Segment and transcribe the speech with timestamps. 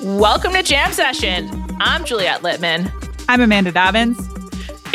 [0.00, 1.50] Welcome to Jam Session.
[1.80, 2.88] I'm Juliet Littman.
[3.28, 4.16] I'm Amanda Dobbins.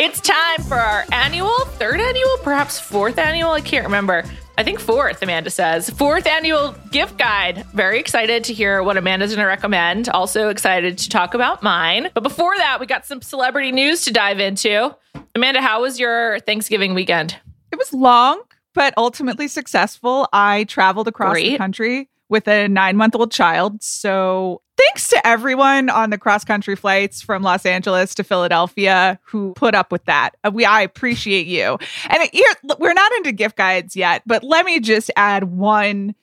[0.00, 3.50] It's time for our annual, third annual, perhaps fourth annual.
[3.50, 4.24] I can't remember.
[4.56, 5.90] I think fourth, Amanda says.
[5.90, 7.66] Fourth annual gift guide.
[7.74, 10.08] Very excited to hear what Amanda's going to recommend.
[10.08, 12.08] Also excited to talk about mine.
[12.14, 14.96] But before that, we got some celebrity news to dive into.
[15.34, 17.36] Amanda, how was your Thanksgiving weekend?
[17.72, 18.40] It was long,
[18.72, 20.28] but ultimately successful.
[20.32, 21.50] I traveled across Great.
[21.50, 23.80] the country with a nine month old child.
[23.80, 29.52] So thanks to everyone on the cross country flights from Los Angeles to Philadelphia who
[29.54, 30.30] put up with that.
[30.42, 31.78] Uh, We I appreciate you.
[32.10, 36.16] And here we're not into gift guides yet, but let me just add one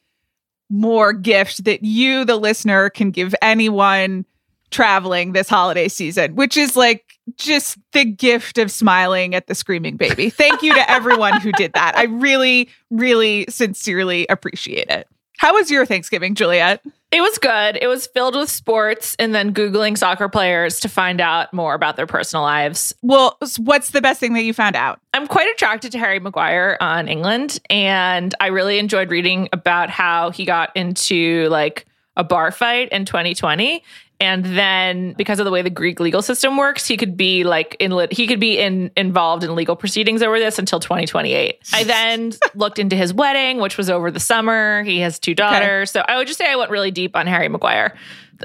[0.70, 4.26] more gift that you, the listener, can give anyone
[4.70, 7.06] traveling this holiday season, which is like
[7.38, 10.30] just the gift of smiling at the screaming baby.
[10.30, 11.98] Thank you to everyone who did that.
[11.98, 15.08] I really, really sincerely appreciate it.
[15.42, 16.86] How was your Thanksgiving, Juliet?
[17.12, 17.80] It was good.
[17.82, 21.96] It was filled with sports and then Googling soccer players to find out more about
[21.96, 22.94] their personal lives.
[23.02, 25.02] Well, what's the best thing that you found out?
[25.16, 30.30] I'm quite attracted to Harry Maguire on England, and I really enjoyed reading about how
[30.30, 33.84] he got into like a bar fight in 2020.
[34.22, 37.76] And then, because of the way the Greek legal system works, he could be like
[37.80, 41.58] in lit- he could be in involved in legal proceedings over this until 2028.
[41.74, 44.84] I then looked into his wedding, which was over the summer.
[44.84, 47.50] He has two daughters, so I would just say I went really deep on Harry
[47.50, 47.96] Maguire,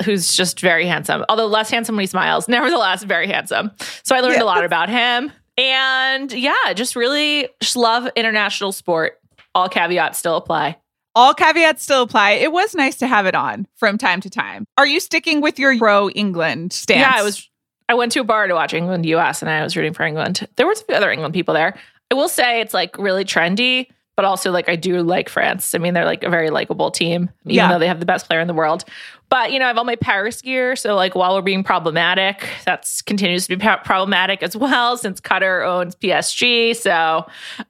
[0.04, 2.48] who's just very handsome, although less handsome when he smiles.
[2.56, 3.70] Nevertheless, very handsome.
[4.02, 5.30] So I learned Yeah, a lot about him.
[5.58, 9.20] And yeah, just really just love international sport.
[9.54, 10.76] All caveats still apply.
[11.16, 12.32] All caveats still apply.
[12.32, 14.66] It was nice to have it on from time to time.
[14.76, 17.00] Are you sticking with your pro England stance?
[17.00, 17.48] Yeah, I was.
[17.88, 20.46] I went to a bar to watch England US, and I was rooting for England.
[20.56, 21.74] There were some other England people there.
[22.10, 23.86] I will say it's like really trendy,
[24.16, 25.74] but also like I do like France.
[25.74, 27.68] I mean, they're like a very likable team, even Yeah.
[27.72, 28.84] though they have the best player in the world.
[29.30, 32.46] But you know, I have all my Paris gear, so like while we're being problematic,
[32.66, 36.76] that's continues to be problematic as well since Qatar owns PSG.
[36.76, 37.26] So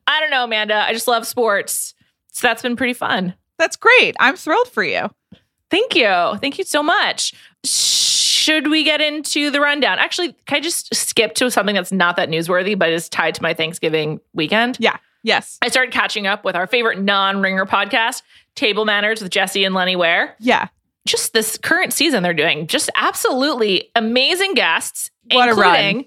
[0.07, 0.77] I don't know, Amanda.
[0.87, 1.95] I just love sports,
[2.37, 3.33] so that's been pretty fun.
[3.59, 4.15] That's great.
[4.21, 5.09] I'm thrilled for you.
[5.71, 6.37] Thank you.
[6.41, 7.33] Thank you so much.
[7.65, 9.99] Should we get into the rundown?
[9.99, 13.43] Actually, can I just skip to something that's not that newsworthy, but is tied to
[13.43, 14.77] my Thanksgiving weekend?
[14.79, 14.99] Yeah.
[15.23, 15.59] Yes.
[15.63, 18.21] I started catching up with our favorite non ringer podcast,
[18.55, 20.37] Table Manners with Jessie and Lenny Ware.
[20.39, 20.69] Yeah.
[21.07, 26.05] just this current season they're doing just absolutely amazing guests, What including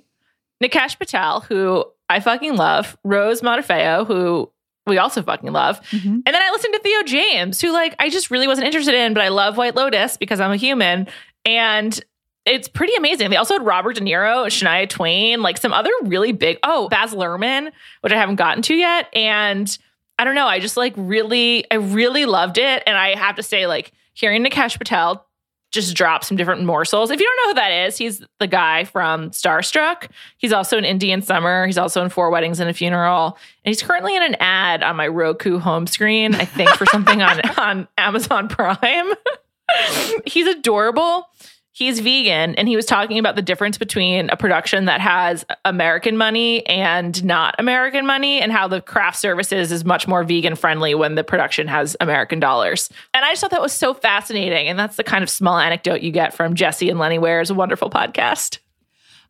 [0.63, 4.51] Nikesh Patel, who I fucking love, Rose Matafeo, who
[4.89, 5.79] we also fucking love.
[5.91, 6.23] Mhm.
[6.25, 9.13] And then I listened to Theo James, who like I just really wasn't interested in,
[9.13, 11.07] but I love White Lotus because I'm a human.
[11.45, 11.99] And
[12.45, 13.29] it's pretty amazing.
[13.29, 17.13] They also had Robert De Niro, Shania Twain, like some other really big, oh, Baz
[17.13, 17.71] Luhrmann,
[18.01, 19.07] which I haven't gotten to yet.
[19.13, 19.77] And
[20.17, 22.83] I don't know, I just like really, I really loved it.
[22.87, 25.25] And I have to say, like, hearing Nikesh Patel
[25.71, 27.11] just drop some different morsels.
[27.11, 30.09] If you don't know who that is, he's the guy from Starstruck.
[30.37, 31.67] He's also in Indian Summer.
[31.67, 33.37] He's also in Four Weddings and a Funeral.
[33.63, 37.21] And he's currently in an ad on my Roku home screen, I think, for something
[37.21, 39.13] on, on Amazon Prime.
[40.25, 41.27] he's adorable.
[41.79, 46.17] He's vegan, and he was talking about the difference between a production that has American
[46.17, 50.93] money and not American money, and how the craft services is much more vegan friendly
[50.93, 52.89] when the production has American dollars.
[53.13, 54.67] And I just thought that was so fascinating.
[54.67, 57.89] And that's the kind of small anecdote you get from Jessie and Lenny Ware's wonderful
[57.89, 58.59] podcast.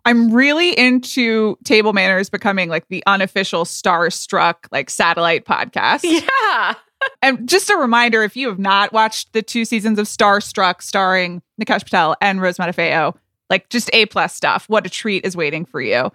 [0.03, 5.99] I'm really into Table Manners becoming like the unofficial starstruck like satellite podcast.
[6.03, 6.73] Yeah.
[7.21, 11.41] And just a reminder if you have not watched the two seasons of Starstruck starring
[11.61, 13.15] Nikesh Patel and Rose Matafeo,
[13.49, 14.65] like just A plus stuff.
[14.69, 16.11] What a treat is waiting for you.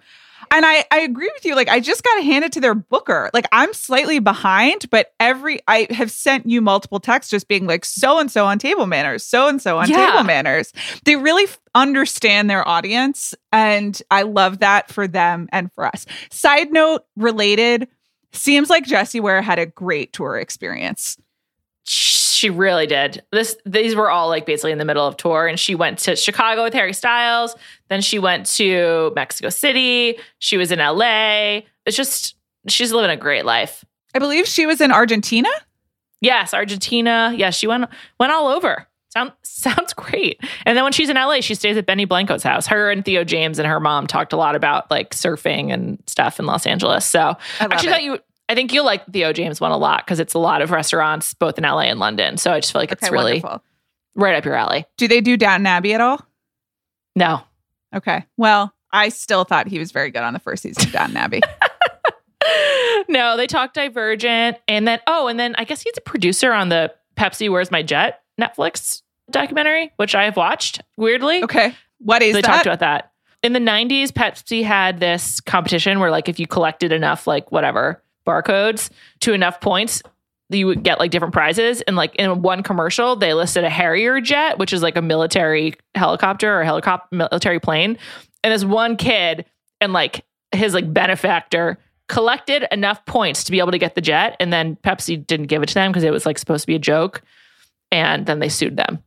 [0.51, 1.55] And I, I agree with you.
[1.55, 3.31] Like, I just got to hand it to their booker.
[3.33, 7.83] Like, I'm slightly behind, but every, I have sent you multiple texts just being like,
[7.83, 10.11] so and so on table manners, so and so on Yeah.
[10.11, 10.71] table manners.
[11.05, 13.33] They really f- understand their audience.
[13.51, 16.05] And I love that for them and for us.
[16.29, 17.87] Side note related,
[18.35, 21.17] seems like Jessie Ware had a great tour experience.
[21.83, 23.23] She really did.
[23.31, 26.15] This these were all like basically in the middle of tour and she went to
[26.15, 27.55] Chicago with Harry Styles,
[27.89, 31.61] then she went to Mexico City, she was in LA.
[31.85, 32.35] It's just
[32.67, 33.85] she's living a great life.
[34.13, 35.49] I believe she was in Argentina.
[36.21, 37.33] Yes, Argentina.
[37.35, 37.85] Yes, she went
[38.19, 38.87] went all over.
[39.15, 40.41] Sound, sounds great.
[40.65, 42.67] And then when she's in LA, she stays at Benny Blanco's house.
[42.67, 46.39] Her and Theo James and her mom talked a lot about like surfing and stuff
[46.39, 47.05] in Los Angeles.
[47.05, 47.19] So
[47.59, 47.91] I actually it.
[47.91, 50.61] thought you I think you'll like Theo James one a lot because it's a lot
[50.61, 52.37] of restaurants both in LA and London.
[52.37, 53.63] So I just feel like it's really wonderful.
[54.15, 54.85] right up your alley.
[54.97, 56.23] Do they do Downton Abbey at all?
[57.15, 57.41] No.
[57.95, 58.25] Okay.
[58.37, 61.41] Well, I still thought he was very good on the first season of Downton Abbey.
[63.09, 64.57] no, they talk Divergent.
[64.67, 67.81] And then, oh, and then I guess he's a producer on the Pepsi Where's My
[67.81, 69.01] Jet Netflix
[69.35, 71.43] documentary, which I have watched weirdly.
[71.43, 71.75] Okay.
[71.99, 72.47] What is they that?
[72.47, 73.11] talked about that.
[73.43, 78.01] In the 90s, Pepsi had this competition where, like, if you collected enough, like, whatever
[78.25, 78.89] barcodes
[79.19, 80.01] to enough points,
[80.49, 81.81] you would get like different prizes.
[81.81, 85.75] And like in one commercial, they listed a Harrier jet, which is like a military
[85.95, 87.97] helicopter or helicopter military plane.
[88.43, 89.45] And this one kid
[89.81, 91.77] and like his like benefactor
[92.07, 94.35] collected enough points to be able to get the jet.
[94.39, 96.75] And then Pepsi didn't give it to them because it was like supposed to be
[96.75, 97.21] a joke.
[97.91, 99.03] And then they sued them.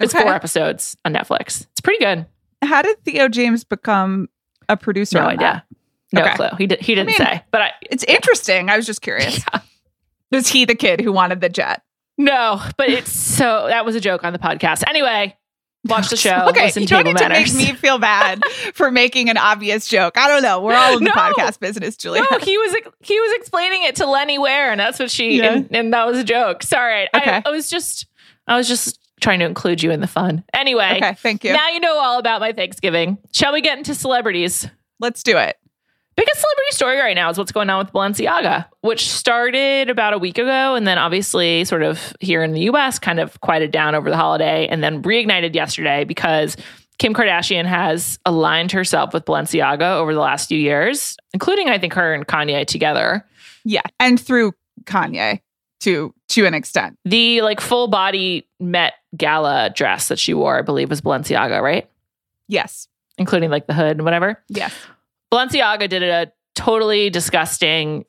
[0.00, 0.22] It's Okay.
[0.24, 1.66] four episodes on Netflix.
[1.72, 2.26] It's pretty good.
[2.62, 4.28] How did Theo James become
[4.68, 5.20] a producer?
[5.20, 5.64] No idea.
[6.12, 6.34] No Okay.
[6.34, 6.48] clue.
[6.58, 6.80] He did.
[6.80, 7.42] He didn't mean- say.
[7.50, 8.68] But I It's interesting.
[8.70, 9.42] I was just curious.
[10.32, 11.82] Was he the kid who wanted the jet?
[12.18, 12.60] no.
[12.76, 14.82] But it's so that was a joke on the podcast.
[14.88, 15.36] Anyway,
[15.86, 16.46] watch the show.
[16.48, 18.42] Okay, listen you don't need to make me feel bad
[18.74, 20.18] for making an obvious joke.
[20.18, 20.60] I don't know.
[20.62, 21.22] We're all in the No.
[21.22, 22.24] podcast business, Julia.
[22.30, 25.52] no, he was he was explaining it to Lenny Ware, and that's what she Yeah.
[25.52, 26.62] and, and that was a joke.
[26.64, 27.30] Sorry, Okay.
[27.30, 28.06] I, I was just
[28.48, 30.44] I was just trying to include you in the fun.
[30.54, 31.52] Anyway, Okay, thank you.
[31.52, 33.18] now you know all about my Thanksgiving.
[33.32, 34.68] Shall we get into celebrities?
[35.00, 35.56] Let's do it.
[36.16, 40.18] Biggest celebrity story right now is what's going on with Balenciaga, which started about a
[40.18, 43.96] week ago and then obviously sort of here in the US kind of quieted down
[43.96, 46.56] over the holiday and then reignited yesterday because
[47.00, 51.94] Kim Kardashian has aligned herself with Balenciaga over the last few years, including I think
[51.94, 53.26] her and Kanye together.
[53.64, 54.52] Yeah, and through
[54.84, 55.40] Kanye
[55.80, 56.96] to to an extent.
[57.04, 61.88] The like full body Met gala dress that she wore, I believe was Balenciaga, right?
[62.48, 62.88] Yes.
[63.18, 64.42] Including like the hood and whatever.
[64.48, 64.74] Yes.
[65.32, 68.04] Balenciaga did a totally disgusting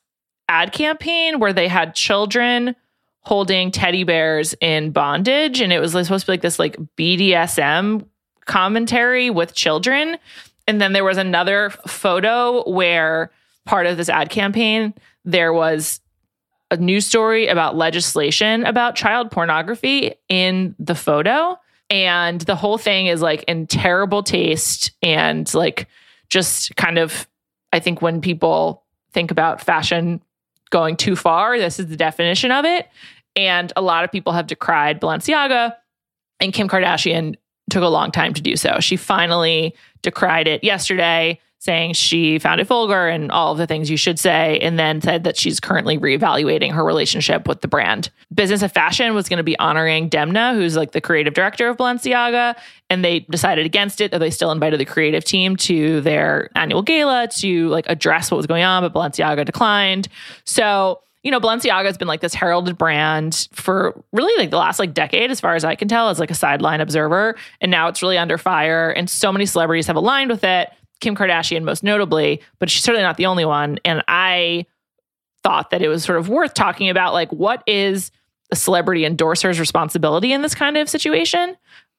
[0.48, 2.76] ad campaign where they had children
[3.22, 8.06] holding teddy bears in bondage and it was supposed to be like this like BDSM
[8.46, 10.18] commentary with children
[10.66, 13.30] and then there was another photo where
[13.66, 14.94] part of this ad campaign
[15.26, 16.00] there was
[16.70, 21.58] a news story about legislation about child pornography in the photo
[21.90, 25.88] and the whole thing is like in terrible taste and like
[26.30, 27.28] just kind of
[27.74, 30.22] I think when people think about fashion
[30.70, 32.88] going too far, this is the definition of it.
[33.36, 35.76] And a lot of people have decried Balenciaga,
[36.40, 37.36] and Kim Kardashian
[37.70, 38.80] took a long time to do so.
[38.80, 43.90] She finally decried it yesterday, saying she found it vulgar and all of the things
[43.90, 48.10] you should say, and then said that she's currently reevaluating her relationship with the brand.
[48.34, 51.78] Business of Fashion was going to be honoring Demna, who's like the creative director of
[51.78, 52.56] Balenciaga,
[52.90, 54.12] and they decided against it.
[54.12, 58.38] though They still invited the creative team to their annual gala to like address what
[58.38, 60.08] was going on, but Balenciaga declined.
[60.46, 64.80] So you know, Balenciaga has been like this heralded brand for really like the last
[64.80, 67.36] like decade, as far as I can tell, as like a sideline observer.
[67.60, 68.92] And now it's really under fire.
[68.92, 70.70] And so many celebrities have aligned with it.
[71.00, 73.80] Kim Kardashian, most notably, but she's certainly not the only one.
[73.86, 74.66] And I
[75.44, 78.12] thought that it was sort of worth talking about like what is
[78.52, 81.56] a celebrity endorser's responsibility in this kind of situation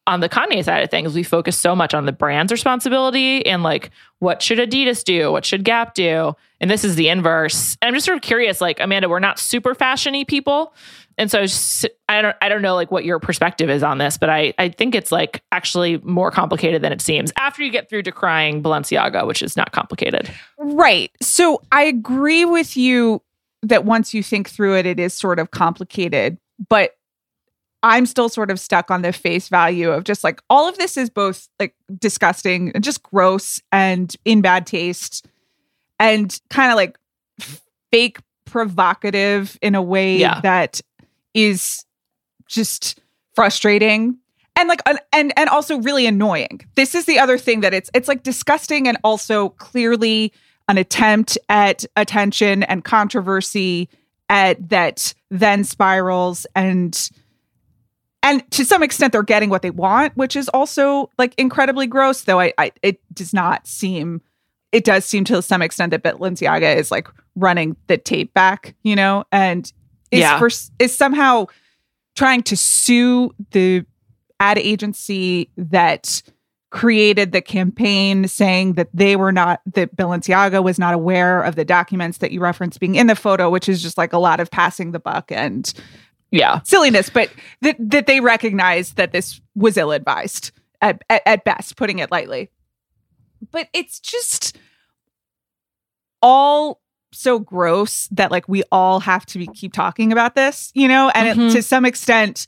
[0.08, 3.62] on the Kanye side of things, we focus so much on the brand's responsibility and
[3.62, 3.90] like
[4.20, 7.76] what should Adidas do, what should Gap do, and this is the inverse.
[7.82, 10.72] And I'm just sort of curious, like Amanda, we're not super fashiony people,
[11.18, 11.44] and so
[12.08, 14.68] I don't I don't know like what your perspective is on this, but I I
[14.68, 19.26] think it's like actually more complicated than it seems after you get through decrying Balenciaga,
[19.26, 20.30] which is not complicated.
[20.58, 21.10] Right.
[21.20, 23.20] So I agree with you
[23.62, 26.92] that once you think through it, it is sort of complicated, but
[27.82, 30.96] I'm still sort of stuck on the face value of just like all of this
[30.96, 35.26] is both like disgusting and just gross and in bad taste
[35.98, 36.98] and kind of like
[37.90, 40.40] fake provocative in a way yeah.
[40.40, 40.80] that
[41.34, 41.84] is
[42.48, 43.00] just
[43.34, 44.18] frustrating
[44.56, 44.82] and like
[45.12, 46.60] and and also really annoying.
[46.74, 50.32] This is the other thing that it's it's like disgusting and also clearly
[50.68, 53.88] an attempt at attention and controversy
[54.28, 57.10] at that then spirals and
[58.22, 62.22] and to some extent they're getting what they want which is also like incredibly gross
[62.22, 64.20] though i, I it does not seem
[64.70, 68.94] it does seem to some extent that balenciaga is like running the tape back you
[68.94, 69.72] know and
[70.10, 70.38] is yeah.
[70.38, 70.48] for,
[70.78, 71.46] is somehow
[72.16, 73.84] trying to sue the
[74.40, 76.22] ad agency that
[76.70, 81.64] created the campaign saying that they were not that Balenciaga was not aware of the
[81.64, 84.50] documents that you referenced being in the photo which is just like a lot of
[84.50, 85.72] passing the buck and
[86.30, 87.30] yeah silliness but
[87.62, 90.50] that that they recognize that this was ill advised
[90.82, 92.50] at, at, at best putting it lightly
[93.50, 94.58] but it's just
[96.20, 96.82] all
[97.18, 101.10] so gross that like we all have to be, keep talking about this you know
[101.14, 101.48] and mm-hmm.
[101.48, 102.46] it, to some extent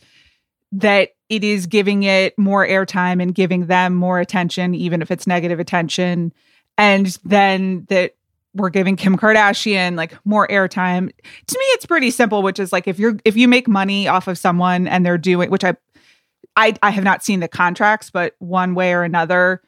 [0.73, 5.27] that it is giving it more airtime and giving them more attention even if it's
[5.27, 6.33] negative attention
[6.79, 8.15] and then that
[8.55, 11.09] we're giving Kim Kardashian like more airtime.
[11.09, 14.29] To me, it's pretty simple, which is like if you're if you make money off
[14.29, 15.77] of someone and they're doing which I
[16.57, 19.63] I I have not seen the contracts, but one way or another,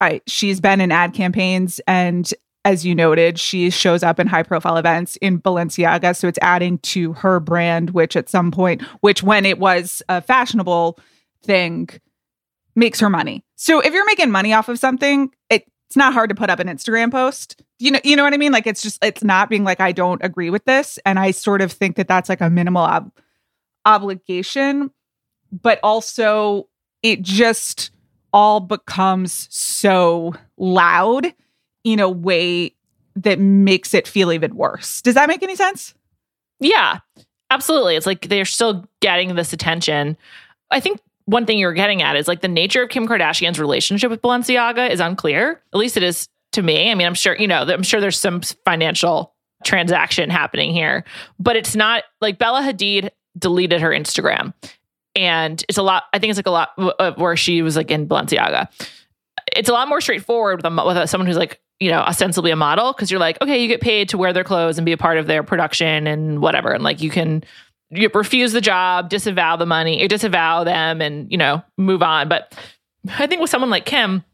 [0.00, 2.32] I she's been in ad campaigns and
[2.64, 6.14] as you noted, she shows up in high profile events in Balenciaga.
[6.16, 10.20] So it's adding to her brand, which at some point, which when it was a
[10.22, 10.98] fashionable
[11.42, 11.88] thing,
[12.76, 13.44] makes her money.
[13.56, 16.58] So if you're making money off of something, it it's not hard to put up
[16.58, 17.62] an Instagram post.
[17.78, 18.52] You know, you know what I mean?
[18.52, 21.60] Like it's just it's not being like I don't agree with this, and I sort
[21.60, 23.12] of think that that's like a minimal ob-
[23.84, 24.90] obligation,
[25.50, 26.68] but also
[27.02, 27.90] it just
[28.32, 31.34] all becomes so loud
[31.84, 32.74] in a way
[33.16, 35.02] that makes it feel even worse.
[35.02, 35.94] Does that make any sense?
[36.60, 37.00] Yeah,
[37.50, 37.96] absolutely.
[37.96, 40.16] It's like they're still getting this attention.
[40.70, 44.10] I think one thing you're getting at is like the nature of Kim Kardashian's relationship
[44.10, 45.62] with Balenciaga is unclear.
[45.72, 46.90] At least it is to me.
[46.90, 49.34] I mean, I'm sure, you know, I'm sure there's some financial
[49.64, 51.04] transaction happening here,
[51.38, 54.52] but it's not like Bella Hadid deleted her Instagram.
[55.14, 58.08] And it's a lot, I think it's like a lot where she was like in
[58.08, 58.68] Balenciaga.
[59.54, 62.52] It's a lot more straightforward with, a, with a, someone who's like, you know, ostensibly
[62.52, 64.92] a model because you're like, okay, you get paid to wear their clothes and be
[64.92, 66.70] a part of their production and whatever.
[66.70, 67.42] And like you can
[67.90, 72.28] you refuse the job, disavow the money, or disavow them, and you know move on.
[72.28, 72.56] But
[73.18, 74.24] I think with someone like Kim,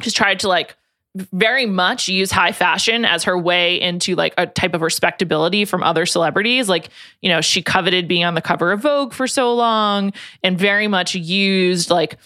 [0.00, 0.76] she's tried to like
[1.14, 5.82] very much use high fashion as her way into like a type of respectability from
[5.82, 6.70] other celebrities.
[6.70, 6.88] Like,
[7.20, 10.88] you know, she coveted being on the cover of Vogue for so long and very
[10.88, 12.16] much used like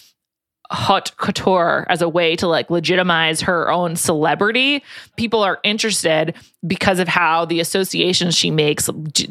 [0.73, 4.83] haute couture as a way to like legitimize her own celebrity.
[5.17, 6.35] People are interested
[6.67, 8.89] because of how the associations she makes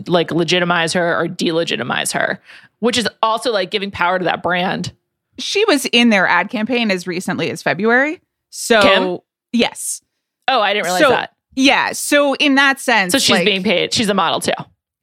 [0.08, 2.40] like legitimize her or delegitimize her,
[2.80, 4.94] which is also like giving power to that brand.
[5.40, 8.22] She was in their ad campaign as recently as February.
[8.50, 9.18] So, Kim?
[9.52, 10.02] yes.
[10.48, 11.34] Oh, I didn't realize so, that.
[11.56, 11.94] Yeah.
[11.94, 13.94] So, in that sense, so she's like, being paid.
[13.94, 14.52] She's a model too.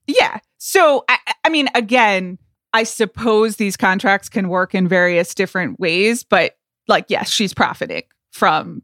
[0.06, 0.38] Yeah.
[0.58, 2.38] So, I, I mean, again,
[2.72, 6.56] I suppose these contracts can work in various different ways, but
[6.86, 8.82] like, yes, she's profiting from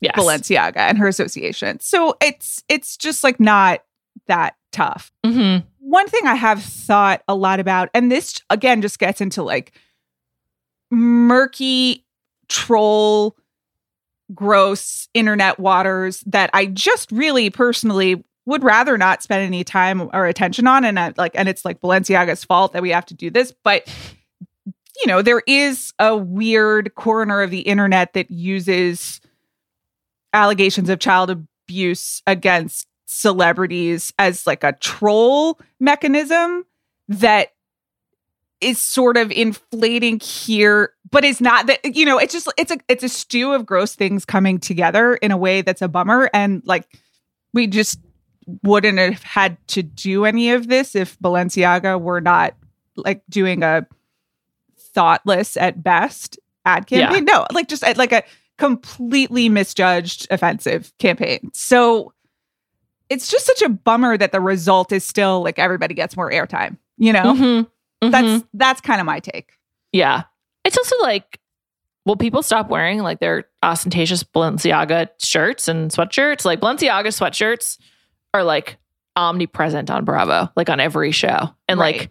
[0.00, 0.14] yes.
[0.16, 1.80] Balenciaga and her association.
[1.80, 3.82] So it's it's just like not
[4.26, 5.12] that tough.
[5.24, 5.66] Mm-hmm.
[5.78, 9.72] One thing I have thought a lot about, and this again just gets into like
[10.90, 12.04] murky
[12.48, 13.36] troll
[14.34, 20.26] gross internet waters that I just really personally would rather not spend any time or
[20.26, 23.30] attention on and I, like and it's like Balenciaga's fault that we have to do
[23.30, 23.88] this but
[25.00, 29.20] you know there is a weird corner of the internet that uses
[30.32, 36.64] allegations of child abuse against celebrities as like a troll mechanism
[37.08, 37.52] that
[38.60, 42.78] is sort of inflating here but is not that you know it's just it's a
[42.88, 46.62] it's a stew of gross things coming together in a way that's a bummer and
[46.66, 46.86] like
[47.52, 48.00] we just
[48.62, 52.54] wouldn't have had to do any of this if Balenciaga were not
[52.96, 53.86] like doing a
[54.76, 58.22] thoughtless at best ad campaign no like just uh, like a
[58.58, 62.12] completely misjudged offensive campaign so
[63.08, 66.76] it's just such a bummer that the result is still like everybody gets more airtime
[66.98, 67.66] you know Mhm.
[68.02, 68.10] Mhm.
[68.10, 69.52] that's that's kind of my take
[69.92, 70.24] Yeah.
[70.64, 71.40] It's also like,
[72.04, 76.44] will people stop wearing like their ostentatious Balenciaga shirts and sweatshirts?
[76.44, 77.78] Like Balenciaga sweatshirts
[78.34, 78.78] are like
[79.16, 81.50] omnipresent on Bravo, like on every show.
[81.68, 81.96] And Right.
[81.98, 82.10] like,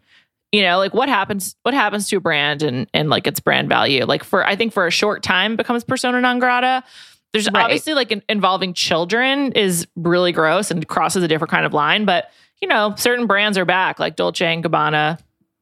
[0.51, 3.69] you know, like what happens what happens to a brand and and like its brand
[3.69, 4.05] value?
[4.05, 6.83] Like for I think for a short time becomes persona non grata.
[7.31, 7.63] There's Right.
[7.63, 12.05] obviously like in, involving children is really gross and crosses a different kind of line,
[12.05, 15.19] but you know, certain brands are back, like Dolce and Gabbana.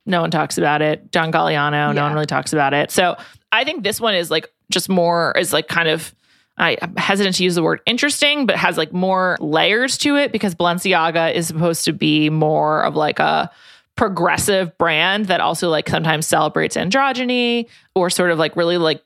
[0.08, 1.12] No one talks about it.
[1.12, 2.90] John Galliano, no one really talks about it.
[2.92, 3.18] So
[3.52, 6.16] I think this one is like just more is like kind of
[6.58, 10.32] I, I'm hesitant to use the word interesting, but has like more layers to it
[10.32, 13.52] because Balenciaga is supposed to be more of like a
[13.96, 19.04] progressive brand that also like sometimes celebrates androgyny or sort of like really like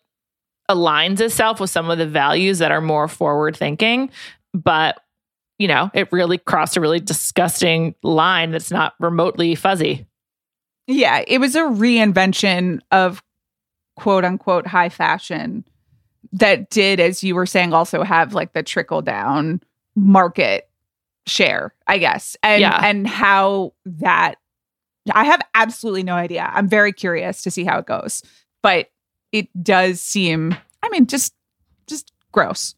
[0.69, 4.09] aligns itself with some of the values that are more forward thinking.
[4.53, 5.01] But
[5.59, 10.07] you know, it really crossed a really disgusting line that's not remotely fuzzy.
[10.87, 13.21] Yeah, it was a reinvention of
[13.95, 15.63] quote unquote high fashion
[16.33, 19.61] that did, as you were saying, also have like the trickle down
[19.95, 20.69] market
[21.27, 22.35] share, I guess.
[22.43, 22.79] And Yeah.
[22.83, 24.35] and how that
[25.13, 26.49] I have absolutely no idea.
[26.53, 28.23] I'm very curious to see how it goes.
[28.63, 28.91] But
[29.31, 31.33] it does seem I mean, just
[31.87, 32.75] just gross.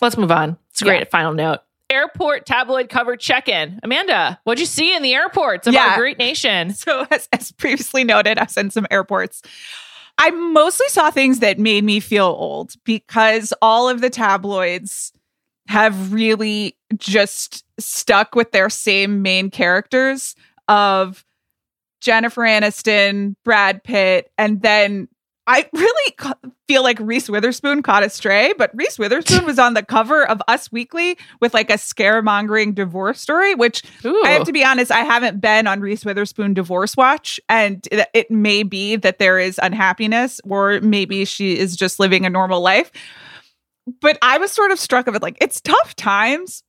[0.00, 0.56] Let's move on.
[0.70, 1.08] It's a great Yeah.
[1.10, 1.60] final note.
[1.90, 3.78] Airport tabloid cover check in.
[3.82, 5.90] Amanda, what'd you see in the airports of Yeah.
[5.90, 6.72] our great nation?
[6.74, 9.42] So, as, as previously noted, I was in some airports.
[10.18, 15.12] I mostly saw things that made me feel old because all of the tabloids
[15.68, 20.34] have really just stuck with their same main characters
[20.68, 21.24] of
[22.00, 25.08] Jennifer Aniston, Brad Pitt, and then
[25.46, 26.16] I really
[26.66, 30.40] feel like Reese Witherspoon caught a stray, but Reese Witherspoon was on the cover of
[30.48, 34.22] Us Weekly with like a scaremongering divorce story, which Ooh.
[34.24, 38.08] I have to be honest, I haven't been on Reese Witherspoon divorce watch, and it,
[38.14, 42.60] it may be that there is unhappiness, or maybe she is just living a normal
[42.60, 42.90] life.
[44.00, 46.62] But I was sort of struck of it like it's tough times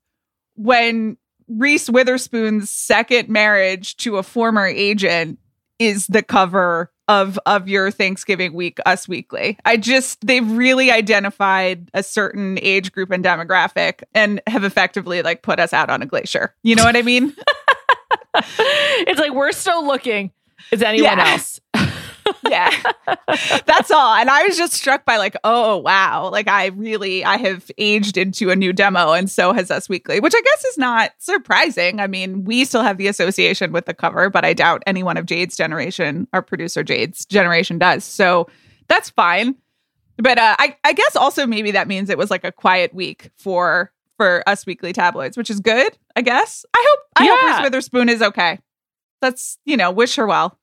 [0.56, 5.40] when Reese Witherspoon's second marriage to a former agent
[5.80, 9.58] is the cover of of your Thanksgiving week Us Weekly.
[9.66, 15.42] I just they've really identified a certain age group and demographic and have effectively like
[15.42, 16.54] put us out on a glacier.
[16.64, 17.36] You know what I mean?
[18.36, 20.32] it's like we're still looking.
[20.72, 21.34] Is anyone Yeah.
[21.34, 21.60] else?
[22.50, 22.72] Yeah.
[23.66, 24.16] That's all.
[24.16, 26.30] And I was just struck by like, oh wow.
[26.32, 30.20] Like I really I have aged into a new demo and so has Us Weekly,
[30.20, 32.00] which I guess is not surprising.
[32.00, 35.26] I mean, we still have the association with the cover, but I doubt anyone of
[35.26, 38.04] Jade's generation, our producer Jade's generation does.
[38.04, 38.48] So
[38.88, 39.56] that's fine.
[40.18, 43.32] But uh, I, I guess also maybe that means it was like a quiet week
[43.38, 46.66] for for Us Weekly tabloids, which is good, I guess.
[46.74, 47.56] I hope I hope Yeah.
[47.58, 48.60] Reese Witherspoon is okay.
[49.22, 50.58] That's you know, wish her well.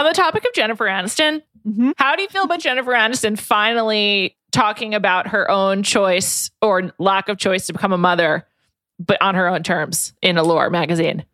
[0.00, 1.92] On the topic of Jennifer Aniston, Mhm.
[1.98, 7.28] how do you feel about Jennifer Aniston finally talking about her own choice or lack
[7.28, 8.46] of choice to become a mother,
[8.98, 11.26] but on her own terms in Allure magazine?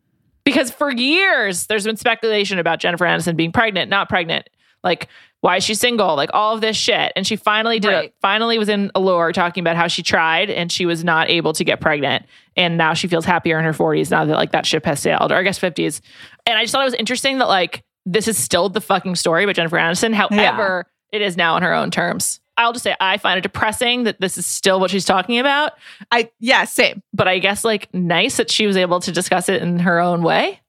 [0.45, 4.51] Because for years, there's been speculation about Jennifer Aniston being pregnant, not pregnant.
[4.83, 5.07] Like,
[5.43, 6.17] why is she single?
[6.17, 7.13] Like all of this shit.
[7.15, 8.05] And she finally did Right.
[8.07, 8.15] it.
[8.21, 11.63] Finally was in Allure talking about how she tried and she was not able to
[11.63, 12.25] get pregnant.
[12.57, 15.31] And now she feels happier in her 40s now that like that ship has sailed,
[15.31, 16.01] or I guess 50s.
[16.47, 19.45] And I just thought it was interesting that like this is still the fucking story
[19.45, 20.15] about Jennifer Aniston.
[20.15, 22.41] However, it is now on her own terms.
[22.57, 25.73] I'll just say I find it depressing that this is still what she's talking about.
[26.11, 27.03] I yeah, same.
[27.13, 30.23] But I guess like nice that she was able to discuss it in her own
[30.23, 30.61] way.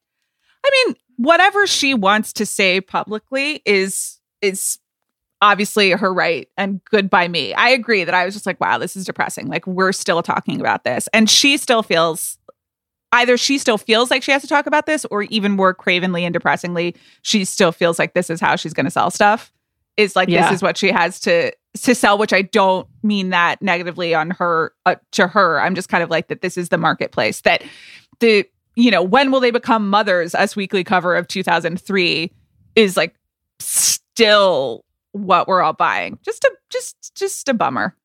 [0.65, 4.79] I mean, whatever she wants to say publicly is is
[5.41, 7.53] obviously her right and good by me.
[7.53, 9.47] I agree that I was just like, wow, this is depressing.
[9.47, 11.07] Like we're still talking about this.
[11.13, 12.37] And she still feels
[13.11, 16.25] either she still feels like she has to talk about this or even more cravenly
[16.25, 19.51] and depressingly, she still feels like this is how she's going to sell stuff.
[19.95, 20.43] Is like Yeah.
[20.43, 21.51] this is what she has to
[21.83, 25.59] to sell, which I don't mean that negatively on her uh, to her.
[25.61, 26.41] I'm just kind of like that.
[26.41, 27.63] This is the marketplace that
[28.19, 30.35] the you know when will they become mothers?
[30.35, 32.31] Us Weekly cover of 2003
[32.75, 33.15] is like
[33.59, 36.19] still what we're all buying.
[36.23, 37.95] Just a just just a bummer.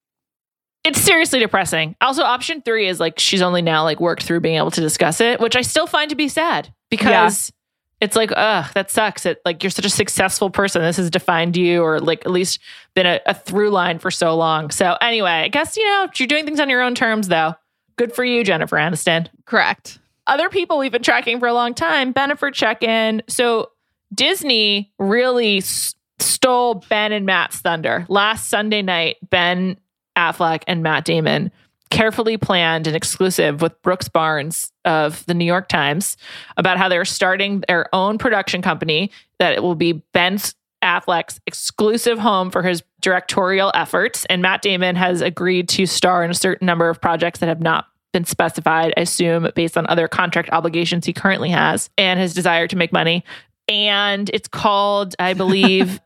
[0.85, 1.95] It's seriously depressing.
[2.01, 5.21] Also, option three is like she's only now like worked through being able to discuss
[5.21, 8.05] it, which I still find to be sad because yeah.
[8.05, 9.25] it's like, ugh, that sucks.
[9.25, 10.83] It like you're such a successful person.
[10.83, 12.59] This has defined you, or like at least
[12.95, 14.71] been a, a through line for so long.
[14.71, 17.55] So anyway, I guess you know you're doing things on your own terms, though.
[17.97, 19.29] Good for you, Jennifer Aniston.
[19.45, 20.01] Correct.
[20.27, 23.23] Other people we've been tracking for a long time, Bennifer check in.
[23.29, 23.71] So
[24.15, 28.07] Disney really s- stole Ben and Matt's thunder.
[28.09, 29.77] Last Sunday night, Ben
[30.17, 31.51] Affleck and Matt Damon
[31.91, 36.17] carefully planned an exclusive with Brooks Barnes of the New York Times
[36.57, 40.39] about how they're starting their own production company that it will be Ben
[40.83, 44.25] Affleck's exclusive home for his directorial efforts.
[44.27, 47.61] And Matt Damon has agreed to star in a certain number of projects that have
[47.61, 52.35] not been specified, I assume, based on other contract obligations he currently has and his
[52.35, 53.25] desire to make money.
[53.69, 56.01] And it's called, I believe,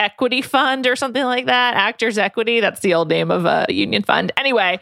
[0.00, 1.74] equity fund or something like that.
[1.74, 2.60] Actors Equity.
[2.60, 4.32] That's the old name of a union fund.
[4.36, 4.80] Anyway,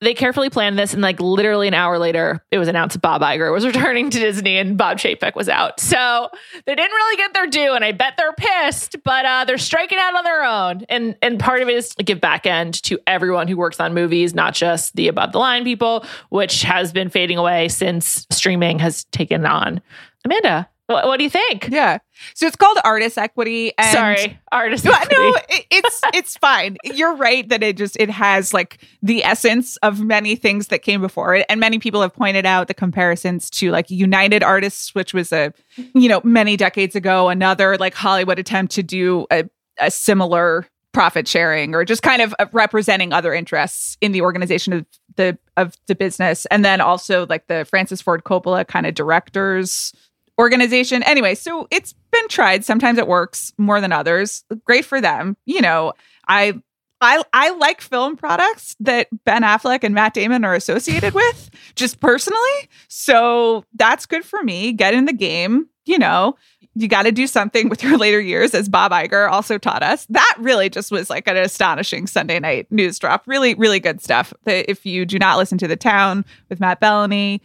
[0.00, 3.52] they carefully planned this, and like literally an hour later, it was announced Bob Iger
[3.52, 5.80] was returning to Disney and Bob Chapek was out.
[5.80, 6.28] So
[6.66, 9.98] they didn't really get their due, and I bet they're pissed, but uh, they're striking
[9.98, 10.84] out on their own.
[10.88, 13.94] And and part of it is to give back end to everyone who works on
[13.94, 18.78] movies, not just the above the line people, which has been fading away since streaming
[18.78, 19.80] has taken on.
[20.24, 21.68] Amanda, what, what, do you think?
[21.70, 21.98] Yeah.
[22.34, 23.72] So it's called artist equity.
[23.76, 25.14] And Sorry, artist equity.
[25.16, 26.78] No, it, it's it's fine.
[26.82, 31.02] You're right that it just it has like the essence of many things that came
[31.02, 35.12] before it, and many people have pointed out the comparisons to like United Artists, which
[35.12, 39.44] was a you know many decades ago, another like Hollywood attempt to do a,
[39.78, 44.72] a similar profit sharing or just kind of uh, representing other interests in the organization
[44.72, 48.94] of the of the business, and then also like the Francis Ford Coppola kind of
[48.94, 49.92] directors
[50.38, 51.02] organization.
[51.02, 52.64] Anyway, so it's been tried.
[52.64, 54.44] Sometimes it works more than others.
[54.64, 55.36] Great for them.
[55.46, 55.92] You know,
[56.26, 56.60] I
[57.00, 62.00] I I like film products that Ben Affleck and Matt Damon are associated with, just
[62.00, 62.68] personally.
[62.88, 64.72] So that's good for me.
[64.72, 65.68] Get in the game.
[65.86, 66.36] You know,
[66.74, 70.06] you got to do something with your later years, as Bob Iger also taught us.
[70.10, 73.24] That really just was like an astonishing Sunday night news drop.
[73.26, 74.32] Really, really good stuff.
[74.44, 77.40] If you do not listen to The Town with Matt Belloni,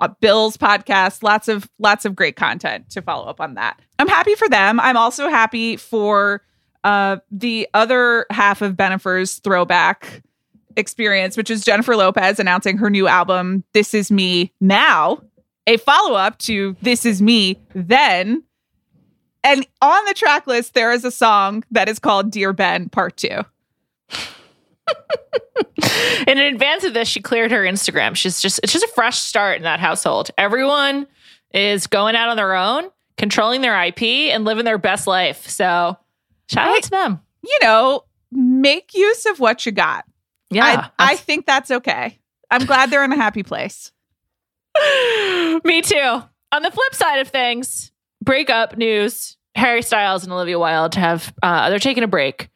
[0.00, 3.80] uh, Bill's podcast, lots of lots of great content to follow up on that.
[3.98, 4.80] I'm happy for them.
[4.80, 6.42] I'm also happy for
[6.84, 10.22] uh, the other half of Bennifer's throwback
[10.76, 15.22] experience, which is Jennifer Lopez announcing her new album, This Is Me Now,
[15.66, 18.44] a follow up to This Is Me Then.
[19.44, 23.16] And on the track list, there is a song that is called Dear Ben Part
[23.16, 23.44] Two.
[26.26, 28.14] In advance of this, she cleared her Instagram.
[28.16, 30.30] She's just it's just a fresh start in that household.
[30.36, 31.06] Everyone
[31.52, 35.48] is going out on their own, controlling their IP, and living their best life.
[35.48, 35.96] So
[36.50, 37.20] shout out to them.
[37.42, 40.04] You know, make use of what you got.
[40.50, 40.88] Yeah.
[40.98, 42.18] I, I think that's okay.
[42.50, 43.92] I'm glad they're in a happy place.
[45.64, 46.22] Me too.
[46.52, 49.36] On the flip side of things, breakup news.
[49.54, 52.48] Harry Styles and Olivia Wilde have uh, they're taking a break.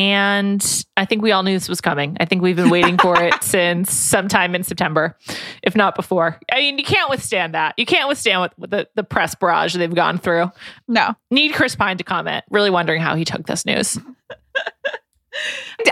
[0.00, 2.16] And I think we all knew this was coming.
[2.20, 5.14] I think we've been waiting for it since sometime in September,
[5.62, 6.40] if not before.
[6.50, 7.74] I mean, you can't withstand that.
[7.76, 10.50] You can't withstand what, what the, the press barrage they've gone through.
[10.88, 11.14] No.
[11.30, 12.46] Need Chris Pine to comment.
[12.48, 13.98] Really wondering how he took this news.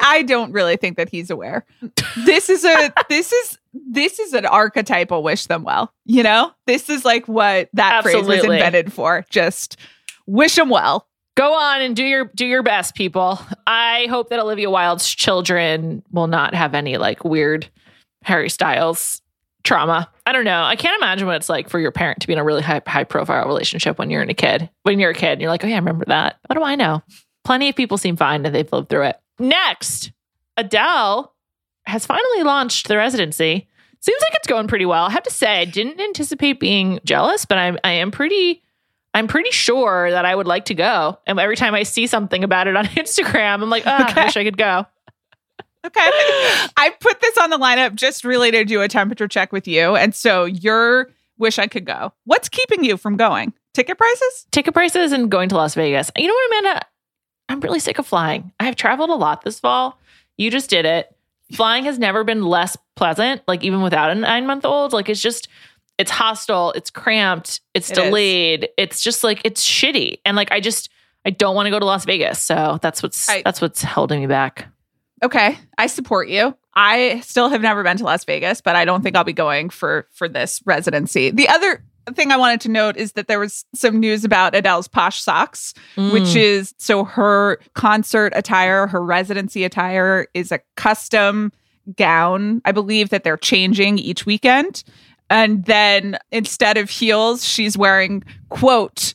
[0.01, 1.67] I don't really think that he's aware.
[2.25, 5.93] This is a this is this is an archetypal wish them well.
[6.07, 8.39] You know, this is like what that Absolutely.
[8.39, 9.27] phrase was invented for.
[9.29, 9.77] Just
[10.27, 11.08] wish them well
[11.39, 13.41] go on and do your do your best people.
[13.67, 17.69] I hope that olivia wilde's children will not have any like weird
[18.25, 19.23] harry styles
[19.63, 20.11] trauma.
[20.27, 20.65] I don't know.
[20.65, 22.83] I can't imagine what it's like for your parent to be in a really high
[22.87, 25.63] high profile relationship when you're in a kid when you're a kid and you're like
[25.65, 26.39] oh yeah i remember that.
[26.47, 27.03] What do i know?
[27.45, 29.21] Plenty of people seem fine and they've lived through it.
[29.39, 30.11] Next
[30.57, 31.35] adele
[31.87, 33.69] has finally launched the residency.
[34.01, 35.05] Seems like it's going pretty well.
[35.05, 38.63] I have to say i didn't anticipate being jealous but i'm i am pretty
[39.19, 41.19] I'm pretty sure that I would like to go.
[41.27, 44.21] And every time I see something about it on Instagram, I'm like, oh, okay.
[44.21, 44.87] I wish I could go.
[45.85, 46.01] Okay.
[46.77, 49.97] I put this on the lineup just really to do a temperature check with you.
[49.97, 52.13] And so your wish I could go.
[52.27, 53.53] What's keeping you from going?
[53.75, 54.47] Ticket prices?
[54.53, 56.13] Ticket prices and going to Las Vegas.
[56.17, 56.87] You know what, Amanda?
[57.49, 58.53] I'm really sick of flying.
[58.61, 59.99] I have traveled a lot this fall.
[60.37, 61.13] You just did it.
[61.55, 64.93] Flying has never been less pleasant, like even without a nine month old.
[64.93, 65.49] Like it's just,
[65.99, 68.65] it's hostile, it's cramped, it's it delayed.
[68.65, 68.71] Is.
[68.79, 70.19] It's just like it's shitty.
[70.25, 70.89] And like I just
[71.27, 74.21] I don't want to go to Las Vegas, so that's what's I- that's what's holding
[74.21, 74.69] me back.
[75.23, 76.57] Okay, I support you.
[76.75, 79.69] I still have never been to Las Vegas, but I don't think I'll be going
[79.69, 81.31] for for this residency.
[81.33, 81.83] The other
[82.15, 85.75] thing I wanted to note is that there was some news about Adele's posh socks,
[85.97, 86.37] which Mm.
[86.37, 91.53] is so her concert attire, her residency attire is a custom
[91.97, 92.63] gown.
[92.65, 94.85] I believe that they're changing each weekend.
[95.31, 99.15] And then instead of heels, she's wearing quote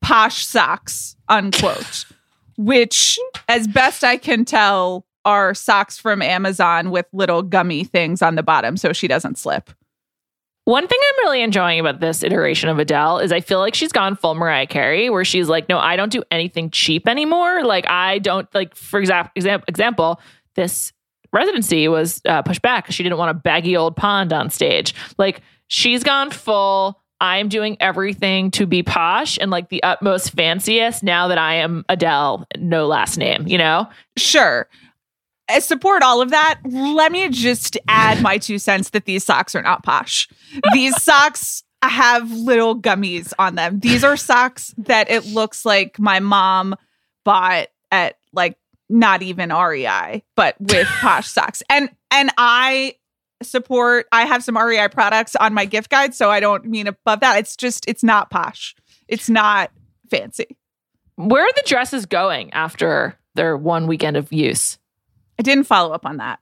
[0.00, 2.04] posh socks, unquote,
[2.56, 3.18] which,
[3.48, 8.42] as best I can tell, are socks from Amazon with little gummy things on the
[8.42, 9.70] bottom so she doesn't slip.
[10.66, 13.92] One thing I'm really enjoying about this iteration of Adele is I feel like she's
[13.92, 17.64] gone full Mariah Carey, where she's like, no, I don't do anything cheap anymore.
[17.64, 20.20] Like I don't like, for example, example, example,
[20.54, 20.93] this
[21.34, 22.90] residency was uh, pushed back.
[22.90, 24.94] She didn't want a baggy old pond on stage.
[25.18, 27.00] Like she's gone full.
[27.20, 31.84] I'm doing everything to be posh and like the utmost fanciest now that I am
[31.88, 33.88] Adele, no last name, you know?
[34.16, 34.68] Sure.
[35.48, 36.60] I support all of that.
[36.64, 40.28] Let me just add my two cents that these socks are not posh.
[40.72, 43.80] These socks have little gummies on them.
[43.80, 46.74] These are socks that it looks like my mom
[47.24, 51.62] bought at like not even REI, but with posh socks.
[51.70, 52.96] And and I
[53.42, 57.20] support I have some REI products on my gift guide, so I don't mean above
[57.20, 57.38] that.
[57.38, 58.74] It's just it's not posh.
[59.08, 59.70] It's not
[60.10, 60.56] fancy.
[61.16, 64.78] Where are the dresses going after their one weekend of use?
[65.38, 66.40] I didn't follow up on that.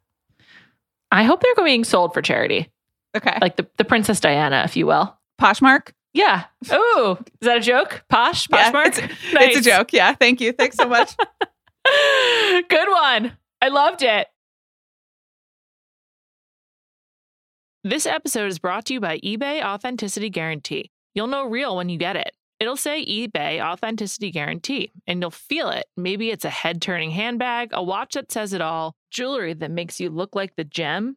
[1.11, 2.70] I hope they're being sold for charity.
[3.14, 3.37] Okay.
[3.42, 5.14] like the, the Princess Diana, if you will.
[5.40, 5.92] Poshmark?
[6.14, 6.44] Yeah.
[6.70, 8.02] Oh, is that a joke?
[8.09, 8.46] Posh?
[8.50, 8.87] Yeah, Poshmark?
[8.98, 9.92] it's, It's a joke.
[9.92, 10.14] Yeah.
[10.14, 10.52] Thank you.
[10.52, 11.14] Thanks so much.
[12.68, 13.36] Good one.
[13.60, 14.26] I loved it.
[17.84, 20.90] This episode is brought to you by eBay Authenticity Guarantee.
[21.14, 22.32] You'll know real when you get it.
[22.60, 25.86] It'll say eBay Authenticity Guarantee, and you'll feel it.
[25.96, 29.98] Maybe it's a head turning handbag, a watch that says it all, jewelry that makes
[29.98, 31.16] you look like the gem.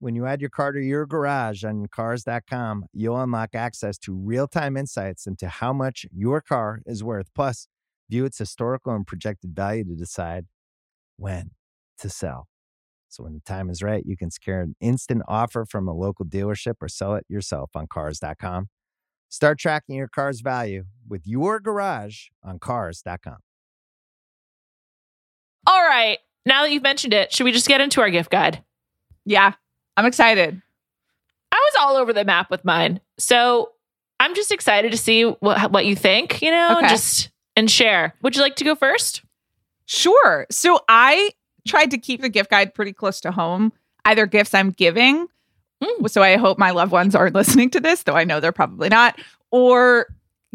[0.00, 4.48] When you add your car to your garage on Cars.com, you'll unlock access to real
[4.48, 7.26] time insights into how much your car is worth.
[7.34, 7.68] Plus,
[8.08, 10.46] view its historical and projected value to decide
[11.18, 11.50] when
[11.98, 12.48] to sell.
[13.10, 16.24] So when the time is right, you can secure an instant offer from a local
[16.24, 18.68] dealership or sell it yourself on Cars.com.
[19.28, 23.36] Start tracking your car's value with your garage on Cars.com.
[25.66, 26.18] All right.
[26.46, 28.64] Now that you've mentioned it, should we just get into our gift guide?
[29.26, 29.52] Yeah.
[30.00, 30.60] I'm excited.
[31.52, 33.00] I was all over the map with mine.
[33.18, 33.72] So
[34.18, 36.88] I'm just excited to see what, what you think, you know, Okay.
[36.88, 38.14] just and share.
[38.22, 39.22] Would you like to go first?
[39.84, 40.46] Sure.
[40.50, 41.30] So I
[41.68, 43.72] tried to keep the gift guide pretty close to home,
[44.06, 45.26] either gifts I'm giving.
[45.82, 46.08] Mm.
[46.08, 48.88] So I hope my loved ones aren't listening to this, though I know they're probably
[48.88, 50.06] not, or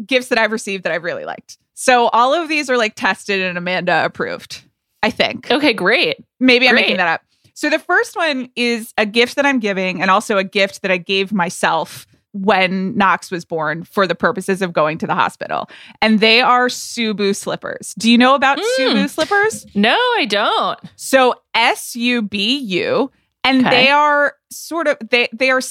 [0.04, 1.58] gifts that I've received that I've really liked.
[1.74, 4.64] So all of these are like tested and Amanda approved,
[5.04, 5.50] I think.
[5.52, 6.24] Okay, great.
[6.40, 6.82] Maybe I'm Great.
[6.82, 7.22] making that up.
[7.56, 10.90] So the first one is a gift that I'm giving and also a gift that
[10.90, 15.70] I gave myself when Knox was born for the purposes of going to the hospital.
[16.02, 17.94] And they are Subu slippers.
[17.96, 18.64] Do you know about Mm.
[18.78, 19.64] Subu slippers?
[19.74, 20.78] No, I don't.
[20.96, 23.10] So S U B U
[23.42, 23.70] and Okay.
[23.70, 25.62] they are sort of they they are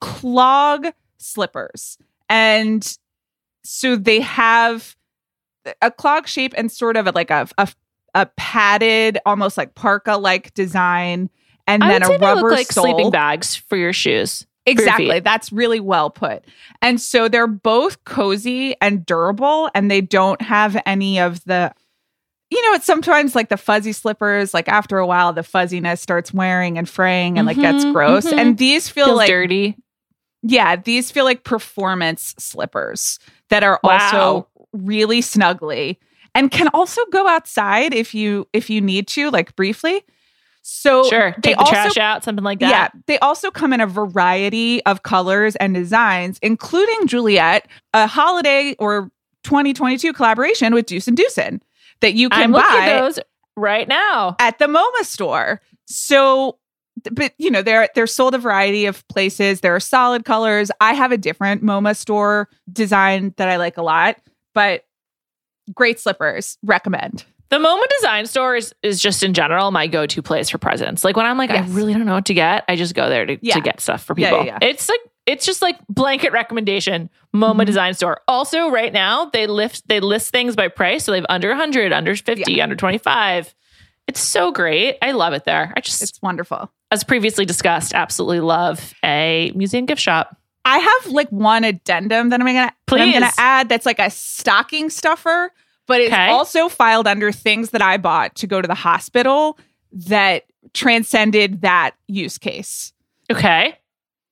[0.00, 0.88] clog
[1.18, 1.96] slippers.
[2.28, 2.96] And
[3.62, 4.96] so they have
[5.80, 7.68] a clog shape and sort of a, like a, a
[8.14, 11.30] a padded almost like parka like design
[11.66, 12.84] and I then a they rubber look like sole.
[12.84, 14.46] sleeping bags for your shoes.
[14.66, 15.10] Exactly.
[15.10, 15.24] feet.
[15.24, 16.44] That's really well put.
[16.82, 21.72] And so they're both cozy and durable, and they don't have any of the,
[22.50, 26.32] you know, it's sometimes like the fuzzy slippers, like after a while, the fuzziness starts
[26.34, 28.26] wearing and fraying and like gets Mhm, gross.
[28.26, 28.38] mhm.
[28.38, 29.76] And these feel Feels like, dirty.
[30.42, 33.18] yeah, these feel like performance slippers
[33.48, 33.92] that are Wow.
[33.92, 35.96] also really snuggly
[36.34, 40.02] and can also go outside if you if you need to, like briefly.
[40.62, 41.30] So Sure.
[41.38, 42.70] they Take the also trash out, something like that.
[42.70, 48.76] yeah, they also come in a variety of colors and designs, including Juliet, a holiday
[48.78, 49.10] or
[49.44, 51.60] 2022 collaboration with Deuce and Deucin
[52.02, 53.18] that you can I'm buy at those
[53.56, 54.36] right now.
[54.38, 55.62] at the MoMA store.
[55.86, 56.58] So,
[57.10, 59.62] but you know, they're they're sold a variety of places.
[59.62, 60.70] There are solid colors.
[60.80, 64.16] I have a different MoMA store design that I like a lot,
[64.54, 64.84] but
[65.74, 66.58] great slippers.
[66.62, 67.24] Recommend.
[67.50, 71.02] The MoMA Design Store is, is just in general my go to place for presents.
[71.02, 71.68] Like when I'm like, Yes.
[71.68, 73.54] I really don't know what to get, I just go there to, Yeah.
[73.54, 74.38] to get stuff for people.
[74.44, 74.68] yeah, yeah.
[74.68, 77.10] It's like it's just like blanket recommendation.
[77.34, 77.66] MoMA Mhm.
[77.66, 78.20] Design Store.
[78.26, 82.14] Also, right now they lift they list things by price, so they've under 100, under
[82.16, 83.54] 50, under 25.
[84.08, 84.96] It's so great.
[85.02, 85.72] I love it there.
[85.76, 86.70] I just, It's wonderful.
[86.90, 90.36] as previously discussed, absolutely love a museum gift shop.
[90.64, 94.90] I have like one addendum that I'm gonna I'm gonna add that's like a stocking
[94.90, 95.52] stuffer,
[95.86, 96.28] but it's Okay.
[96.28, 99.58] also filed under things that I bought to go to the hospital
[99.92, 100.44] that
[100.74, 102.92] transcended that use case.
[103.30, 103.76] Okay.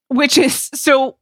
[0.09, 1.17] Which is so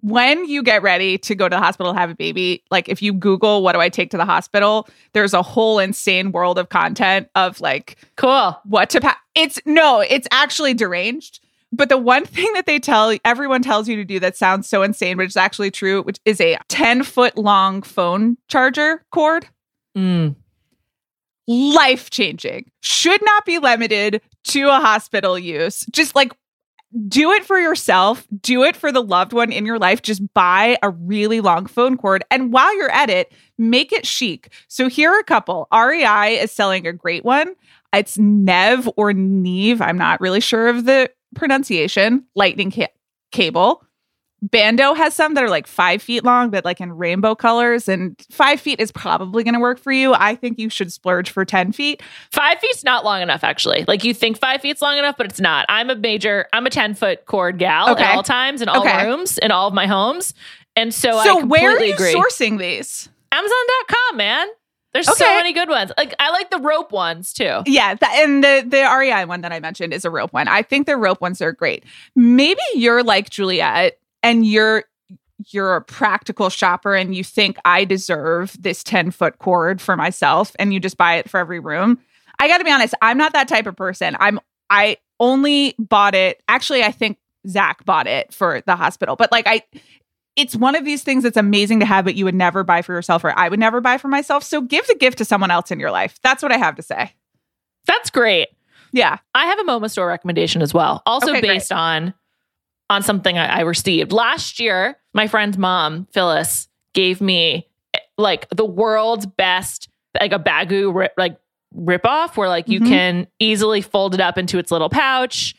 [0.00, 3.00] when you get ready to go to the hospital to have a baby, like if
[3.02, 6.68] you Google what do I take to the hospital, there's a whole insane world of
[6.70, 8.58] content of like Cool.
[8.64, 9.18] what to pack.
[9.36, 11.40] It's no, it's actually deranged.
[11.72, 14.82] But the one thing that they tell everyone tells you to do that sounds so
[14.82, 19.48] insane, but it's actually true, which is a 10 foot long phone charger cord.
[19.96, 20.36] Mm.
[21.48, 22.70] Life changing.
[22.80, 25.84] Should not be limited to a hospital use.
[25.92, 26.32] Just like
[27.08, 30.02] do it for yourself, do it for the loved one in your life.
[30.02, 32.24] Just buy a really long phone cord.
[32.30, 34.52] And while you're at it, make it chic.
[34.68, 35.68] So here are a couple.
[35.74, 37.54] REI is selling a great one.
[37.92, 39.80] It's Nev or Neve.
[39.80, 42.24] I'm not really sure of the pronunciation.
[42.34, 42.88] Lightning ca-
[43.32, 43.82] cable.
[44.42, 47.88] Bando has some that are like five feet long, but like in rainbow colors.
[47.88, 50.12] And five feet is probably going to work for you.
[50.14, 52.02] I think you should splurge for 10 feet.
[52.30, 53.84] Five feet's not long enough, actually.
[53.88, 55.64] Like you think five feet's long enough, but it's not.
[55.70, 58.04] I'm a major, I'm a 10 foot cord gal Okay.
[58.04, 59.06] at all times in all Okay.
[59.06, 60.34] rooms in all of my homes.
[60.76, 62.14] And so, I so, completely where are you agree.
[62.14, 63.08] sourcing these?
[63.32, 64.46] Amazon.com, man.
[64.96, 65.92] There's so many good ones.
[65.96, 67.62] Like I like the rope ones too.
[67.66, 70.48] Yeah, th- and the the REI one that I mentioned is a rope one.
[70.48, 71.84] I think the rope ones are great.
[72.14, 74.84] Maybe you're like Juliet and you're
[75.48, 80.56] you're a practical shopper and you think I deserve this 10 foot cord for myself
[80.58, 81.98] and you just buy it for every room.
[82.38, 84.16] I got to be honest, I'm not that type of person.
[84.18, 86.42] I'm I only bought it.
[86.48, 89.62] Actually, I think Zach bought it for the hospital, but like I
[90.36, 92.92] it's one of these things that's amazing to have, but you would never buy for
[92.92, 94.42] yourself, or I would never buy for myself.
[94.44, 96.18] So give the gift to someone else in your life.
[96.22, 97.12] That's what I have to say.
[97.86, 98.48] That's great.
[98.92, 99.18] Yeah.
[99.34, 101.02] I have a MoMA store recommendation as well.
[101.06, 101.48] Also Okay, great.
[101.48, 102.14] based on
[102.88, 104.96] on something I, I received last year.
[105.12, 109.88] My friend's mom, Phyllis, gave me eh, like the world's best
[110.20, 111.36] like a Baggu like
[111.74, 112.88] rip off where like you Mhm.
[112.88, 115.54] can easily fold it up into its little pouch.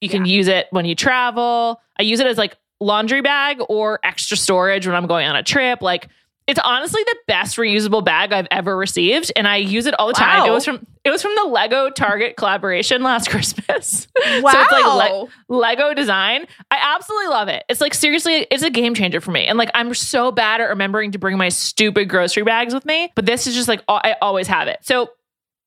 [0.00, 1.80] You can use it when you travel.
[1.98, 5.42] I use it as like laundry bag or extra storage when I'm going on a
[5.42, 5.82] trip.
[5.82, 6.08] Like
[6.46, 10.14] it's honestly the best reusable bag I've ever received, and I use it all the
[10.14, 10.48] time.
[10.48, 14.08] It was from it was from the Lego Target collaboration last Christmas.
[14.40, 14.50] Wow.
[14.50, 16.46] So it's like le- Lego design.
[16.70, 17.64] I absolutely love it.
[17.68, 19.46] It's like seriously, it's a game changer for me.
[19.46, 23.12] And like I'm so bad at remembering to bring my stupid grocery bags with me,
[23.14, 24.78] but this is just like I always have it.
[24.82, 25.10] So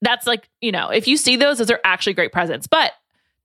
[0.02, 2.67] that's like, you know, if you see those, those are actually great presents.
[2.67, 2.91] But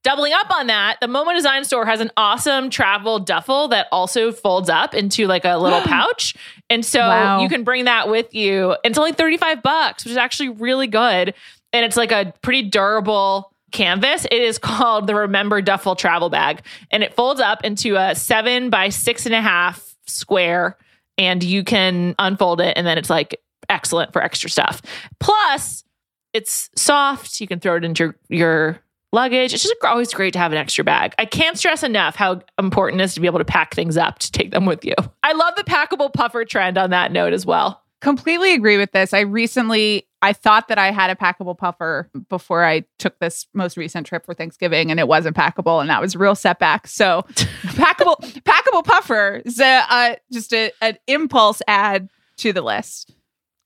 [0.04, 4.32] doubling up on that, the MoMA Design Store has an awesome travel duffel that also
[4.32, 6.34] folds up into like a little pouch.
[6.70, 7.40] And so Wow.
[7.40, 8.70] you can bring that with you.
[8.84, 11.34] And It's only 35 bucks, which is actually really good.
[11.72, 14.24] And it's like a pretty durable canvas.
[14.24, 16.62] It is called the Remember Duffel Travel Bag.
[16.90, 20.76] And it folds up into a seven by six and a half square.
[21.18, 22.74] And you can unfold it.
[22.76, 24.80] And then it's like excellent for extra stuff.
[25.20, 25.84] Plus,
[26.32, 27.40] it's soft.
[27.40, 28.78] You can throw it into your, your
[29.12, 29.54] luggage.
[29.54, 31.14] It's just always great to have an extra bag.
[31.18, 34.18] I can't stress enough how important it is to be able to pack things up
[34.20, 34.94] to take them with you.
[35.22, 37.82] I love the packable puffer trend on that note as well.
[38.00, 39.12] completely agree with this.
[39.12, 43.76] I recently I thought that I had a packable puffer before I took this most
[43.76, 46.86] recent trip for Thanksgiving and it wasn't packable and that was a real setback.
[46.86, 53.14] So packable packable puffer is a, uh, just a, an impulse add to the list.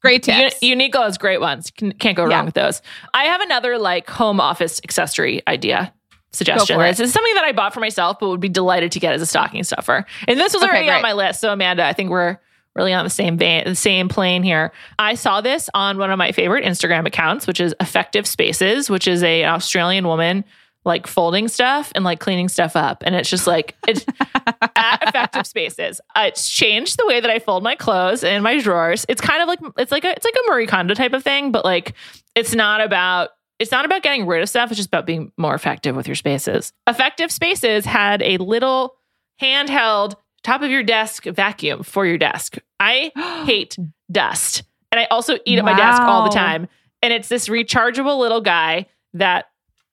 [0.02, 0.56] Great tips.
[0.62, 1.70] Uniqlo has great ones.
[1.70, 2.36] Can, can't go Yeah.
[2.36, 2.82] wrong with those.
[3.14, 5.92] I have another like home office accessory idea.
[6.32, 6.78] suggestion.
[6.78, 9.20] This is something that I bought for myself, but would be delighted to get as
[9.20, 10.06] a stocking stuffer.
[10.26, 11.40] And this was Okay, already on my list.
[11.42, 12.38] So Amanda, I think we're
[12.74, 14.72] really on the same vein, the same plane here.
[14.98, 19.06] I saw this on one of my favorite Instagram accounts, which is Effective Spaces, which
[19.06, 20.42] is a, an Australian woman
[20.84, 23.02] like folding stuff and like cleaning stuff up.
[23.06, 24.04] And it's just like it's
[24.76, 26.00] at Effective Spaces.
[26.14, 29.06] Uh, it's changed the way that I fold my clothes in my drawers.
[29.08, 31.52] It's kind of like it's like a it's like a Marie Kondo type of thing,
[31.52, 31.94] but like
[32.34, 34.70] it's not about it's not about getting rid of stuff.
[34.70, 36.72] It's just about being more effective with your spaces.
[36.88, 38.96] Effective Spaces had a little
[39.40, 42.58] handheld top of your desk vacuum for your desk.
[42.80, 43.12] I
[43.46, 43.76] hate
[44.10, 44.64] dust.
[44.90, 46.68] And I also eat at my desk all the time.
[47.00, 49.46] And it's this rechargeable little guy that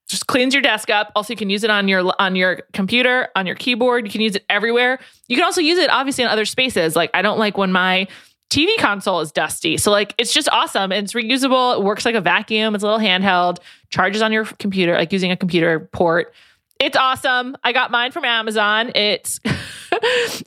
[0.10, 1.12] just cleans your desk up.
[1.16, 4.06] Also, you can use it on your on your computer, on your keyboard.
[4.06, 5.00] You can use it everywhere.
[5.28, 6.96] You can also use it obviously in other spaces.
[6.96, 8.08] Like I don't like when my
[8.50, 9.78] TV console is dusty.
[9.78, 10.92] So like it's just awesome.
[10.92, 11.78] It's reusable.
[11.78, 12.74] It works like a vacuum.
[12.74, 13.60] It's a little handheld.
[13.92, 16.34] Charges on your computer, like using a computer port.
[16.80, 17.56] It's awesome.
[17.64, 18.92] I got mine from Amazon.
[18.96, 19.40] It's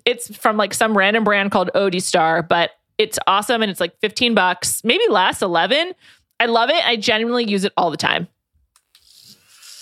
[0.05, 3.97] it's from like some random brand called Odie Star, but it's awesome and it's like
[4.01, 5.93] 15 bucks, maybe less, 11.
[6.41, 6.85] I love it.
[6.85, 8.27] I genuinely use it all the time.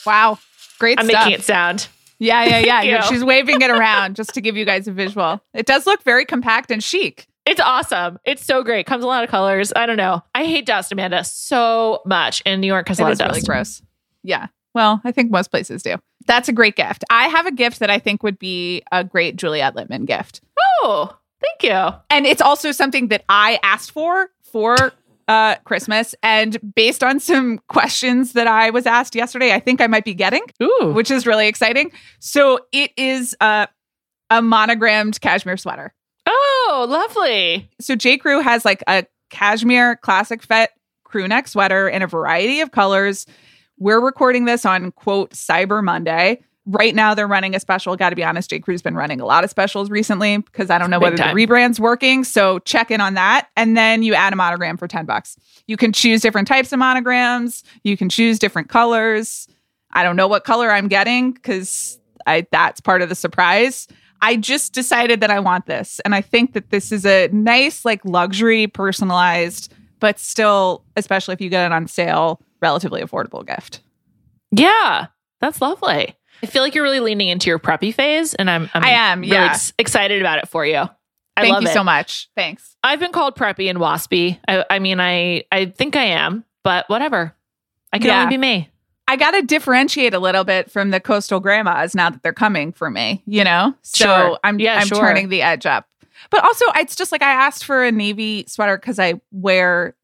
[0.07, 0.39] Wow.
[0.79, 1.25] Great I'm stuff.
[1.27, 1.89] making it sound.
[2.19, 3.03] Yeah, yeah, yeah.
[3.09, 5.41] She's waving it around just to give you guys a visual.
[5.55, 7.27] It does look very compact and chic.
[7.47, 8.19] It's awesome.
[8.25, 8.87] It's so great.
[8.87, 9.73] Comes a lot of colors.
[9.75, 10.23] I don't know.
[10.35, 12.43] I hate dust, Amanda, so much.
[12.45, 13.31] And New York has a It lot of dust.
[13.31, 13.83] really gross.
[14.23, 14.49] Yeah.
[14.75, 15.97] Well, I think most places do.
[16.27, 17.03] That's a great gift.
[17.11, 20.43] I have a gift that I think would be a great Juliet Litman gift.
[20.83, 21.95] Oh, thank you.
[22.11, 24.93] And it's also something that I asked for for
[25.31, 26.13] uh, Christmas.
[26.25, 30.13] And based on some questions that I was asked yesterday, I think I might be
[30.13, 30.93] getting, Ooh.
[30.93, 31.93] which is really exciting.
[32.19, 33.67] So it is uh,
[34.29, 35.95] a monogrammed cashmere sweater.
[36.27, 37.71] Oh, lovely.
[37.81, 38.19] so J.
[38.19, 40.71] Crew has like a cashmere classic fit
[41.05, 43.25] crew neck sweater in a variety of colors.
[43.79, 46.43] We're recording this on quote Cyber Monday.
[46.67, 47.97] Right now, they're running a special.
[47.97, 48.59] Got to be honest, J.
[48.61, 51.35] Crew's been running a lot of specials recently because I don't know Big whether time.
[51.35, 52.23] the rebrand's working.
[52.23, 55.37] So check in on that, and then you add a monogram for ten bucks.
[55.67, 57.65] You can choose different types of monograms.
[57.83, 59.49] You can choose different colors.
[59.93, 63.89] I don't know what color I'm getting because I that's part of the surprise.
[64.23, 65.99] I just decided that I want this.
[66.05, 71.41] And I think that this is a nice, like luxury, personalized, but still, especially if
[71.41, 73.81] you get it on sale, relatively affordable gift.
[74.51, 75.07] Yeah,
[75.41, 76.15] that's lovely.
[76.43, 79.21] I feel like you're really leaning into your preppy phase, and I'm, I'm I am,
[79.21, 79.47] really yeah.
[79.47, 80.77] ex- excited about it for you.
[81.37, 81.73] I Thank love you it.
[81.73, 82.29] so much.
[82.37, 82.77] Thanks.
[82.83, 84.39] I've been called preppy and waspy.
[84.49, 87.35] I, I mean, I I think I am, but whatever.
[87.93, 88.23] I can Yeah.
[88.23, 88.69] only be me.
[89.09, 92.73] I got to differentiate a little bit from the coastal grandmas now that they're coming
[92.73, 93.75] for me, you know?
[93.83, 94.39] So Sure.
[94.45, 94.99] I'm, Yeah, I'm sure.
[95.01, 95.89] turning the edge up.
[96.31, 99.97] But also, it's just like I asked for a navy sweater because I wear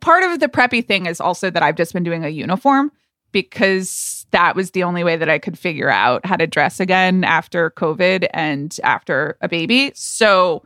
[0.00, 2.90] part of the preppy thing is also that I've just been doing a uniform
[3.30, 7.24] because that was the only way that I could figure out how to dress again
[7.24, 9.92] after COVID and after a baby.
[9.94, 10.64] So,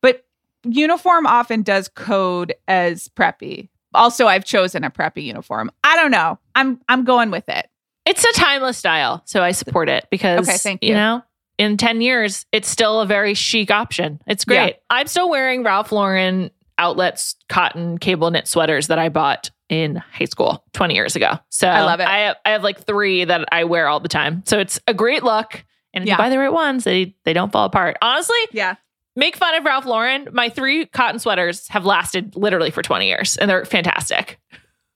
[0.00, 0.24] but
[0.64, 3.68] uniform often does code as preppy.
[3.94, 5.70] Also, I've chosen a preppy uniform.
[5.84, 6.38] I don't know.
[6.54, 7.68] I'm I'm going with it.
[8.04, 10.94] It's a timeless style, so I support it because Okay, thank you you.
[10.94, 11.22] know,
[11.58, 14.20] in 10 years, it's still a very chic option.
[14.26, 14.66] It's great.
[14.66, 14.72] Yeah.
[14.90, 20.26] I'm still wearing Ralph Lauren outlets cotton cable knit sweaters that I bought in high
[20.26, 21.38] school 20 years ago.
[21.48, 22.06] So I love it.
[22.06, 24.42] I have, I have like three that I wear all the time.
[24.44, 25.64] So it's a great look.
[25.94, 26.14] And if Yeah.
[26.14, 27.96] you buy the right ones, they they don't fall apart.
[28.02, 28.74] Honestly, Yeah.
[29.16, 30.28] make fun of Ralph Lauren.
[30.32, 34.38] My three cotton sweaters have lasted literally for 20 years and they're fantastic.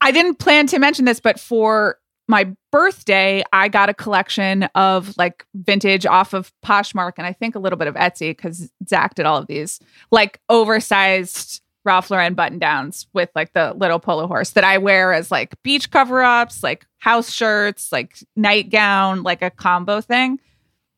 [0.02, 1.96] I didn't plan to mention this, but for
[2.28, 7.54] my birthday, I got a collection of like vintage off of Poshmark and I think
[7.54, 12.34] a little bit of Etsy because Zach did all of these, like oversized Ralph Lauren
[12.34, 16.22] button downs with like the little polo horse that I wear as like beach cover
[16.22, 20.38] ups, like house shirts, like nightgown, like a combo thing.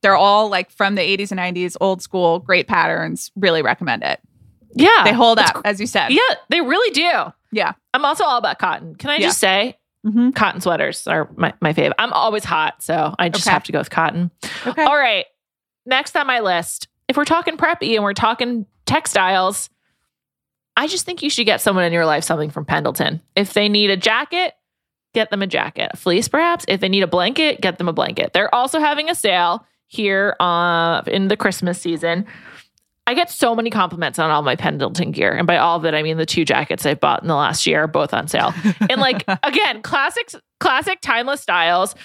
[0.03, 3.31] They're all like from the 80s and 90s, old school, great patterns.
[3.37, 4.21] Really recommend it.
[4.75, 5.03] Yeah.
[5.05, 6.09] They hold up, as you said.
[6.11, 7.11] Yeah, they really do.
[7.53, 7.73] Yeah.
[7.95, 8.95] I'm also all about cotton.
[8.95, 9.27] Can I Yeah.
[9.27, 9.77] just say,
[10.07, 10.35] Mhm.
[10.35, 11.93] cotton sweaters are my, my fave.
[11.99, 13.53] I'm always hot, so I just Okay.
[13.53, 14.31] have to go with cotton.
[14.67, 14.85] Okay.
[14.85, 15.27] All right.
[15.85, 19.71] Next on my list, if we're talking preppy and we're talking textiles,
[20.79, 23.21] I just think you should get someone in your life something from Pendleton.
[23.35, 24.55] If they need a jacket,
[25.13, 25.91] get them a jacket.
[25.93, 26.65] A fleece, perhaps.
[26.69, 28.33] If they need a blanket, get them a blanket.
[28.33, 32.27] They're also having a sale here uh, in the Christmas season.
[33.09, 35.33] I get so many compliments on all my Pendleton gear.
[35.33, 37.67] And by all of it, I mean the two jackets I've bought in the last
[37.67, 38.55] year are both on sale.
[38.89, 41.97] and like, again, classic, classic timeless styles.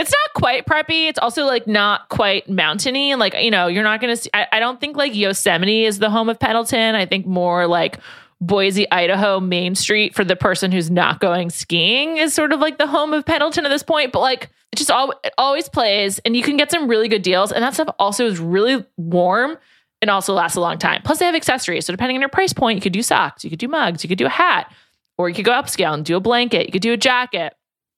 [0.00, 1.10] It's not quite preppy.
[1.10, 3.14] It's also like not quite mountainy.
[3.16, 5.98] Like, you know, you're not going to see, I, I don't think like Yosemite is
[5.98, 6.94] the home of Pendleton.
[6.94, 7.98] I think more like
[8.40, 12.78] Boise, Idaho Main Street for the person who's not going skiing is sort of like
[12.78, 14.10] the home of Pendleton at this point.
[14.10, 17.20] But like it just all it always plays and you can get some really good
[17.20, 17.52] deals.
[17.52, 19.58] And that stuff also is really warm
[20.00, 21.02] and also lasts a long time.
[21.04, 21.84] Plus they have accessories.
[21.84, 24.08] So depending on your price point, you could do socks, you could do mugs, you
[24.08, 24.72] could do a hat,
[25.18, 27.52] or you could go upscale and do a blanket, you could do a jacket.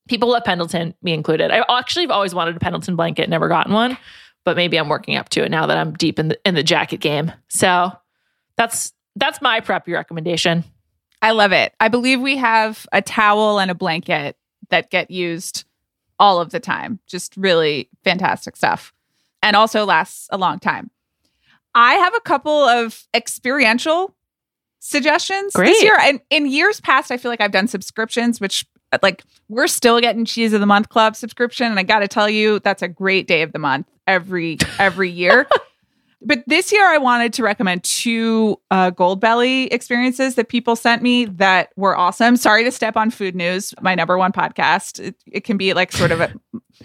[0.09, 1.51] People love Pendleton, me included.
[1.51, 3.97] I actually have always wanted a Pendleton blanket, never gotten one,
[4.45, 6.63] but maybe I'm working up to it now that I'm deep in the in the
[6.63, 7.33] jacket game.
[7.49, 7.93] So
[8.57, 10.65] that's that's my preppy recommendation.
[11.21, 11.73] I love it.
[11.79, 14.37] I believe we have a towel and a blanket
[14.71, 15.65] that get used
[16.19, 16.99] all of the time.
[17.07, 18.93] Just really fantastic stuff.
[19.43, 20.91] And also lasts a long time.
[21.75, 24.15] I have a couple of experiential
[24.81, 25.69] suggestions Great.
[25.69, 25.97] this year.
[26.01, 28.67] And in years past, I feel like I've done subscriptions, which
[29.03, 31.67] like we're still getting cheese of the month club subscription.
[31.67, 35.47] And I gotta tell you, that's a great day of the month every every year.
[36.23, 41.25] but this year I wanted to recommend two uh, Goldbelly experiences that people sent me
[41.27, 42.37] that were awesome.
[42.37, 45.01] Sorry to step on Food News, my number one podcast.
[45.01, 46.33] It, it can be like sort of a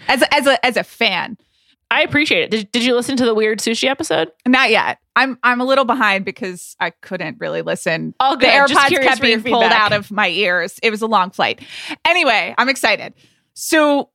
[0.08, 1.38] as a, as a as a fan.
[1.90, 2.52] I appreciate it.
[2.52, 4.30] Did, did you listen to the weird sushi episode?
[4.46, 5.00] Not yet.
[5.16, 8.14] I'm I'm a little behind because I couldn't really listen.
[8.20, 8.68] All The good.
[8.68, 10.80] Just AirPods kept being pulled out of my ears.
[10.84, 11.62] It was a long flight.
[12.06, 13.14] Anyway, I'm excited.
[13.54, 14.10] So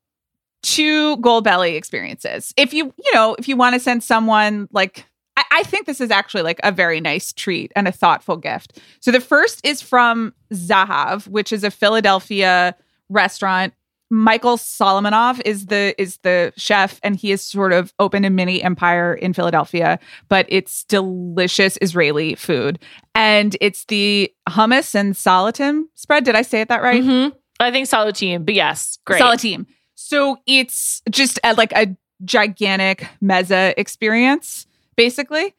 [0.62, 2.55] two Goldbelly experiences.
[2.57, 5.07] If you, you know, if you want to send someone like
[5.37, 8.79] I, I think this is actually like a very nice treat and a thoughtful gift.
[9.01, 12.77] So the first is from Zahav, which is a Philadelphia
[13.09, 13.75] restaurant.
[14.13, 18.63] Michael Solomonov is the is the chef, and he has sort of opened a mini
[18.63, 19.99] empire in Philadelphia.
[20.29, 22.79] But it's delicious Israeli food,
[23.15, 26.25] and it's the hummus and salatim spread.
[26.25, 27.03] Did I say it that right?
[27.03, 27.33] Mhm.
[27.59, 29.41] I think team, but yes, great.
[29.41, 29.67] Team.
[29.95, 35.55] So it's just a, like a gigantic mezza experience, basically,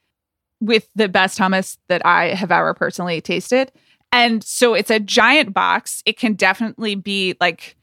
[0.62, 3.72] with the best hummus that I have ever personally tasted.
[4.12, 6.04] And so it's a giant box.
[6.06, 7.76] It can definitely be like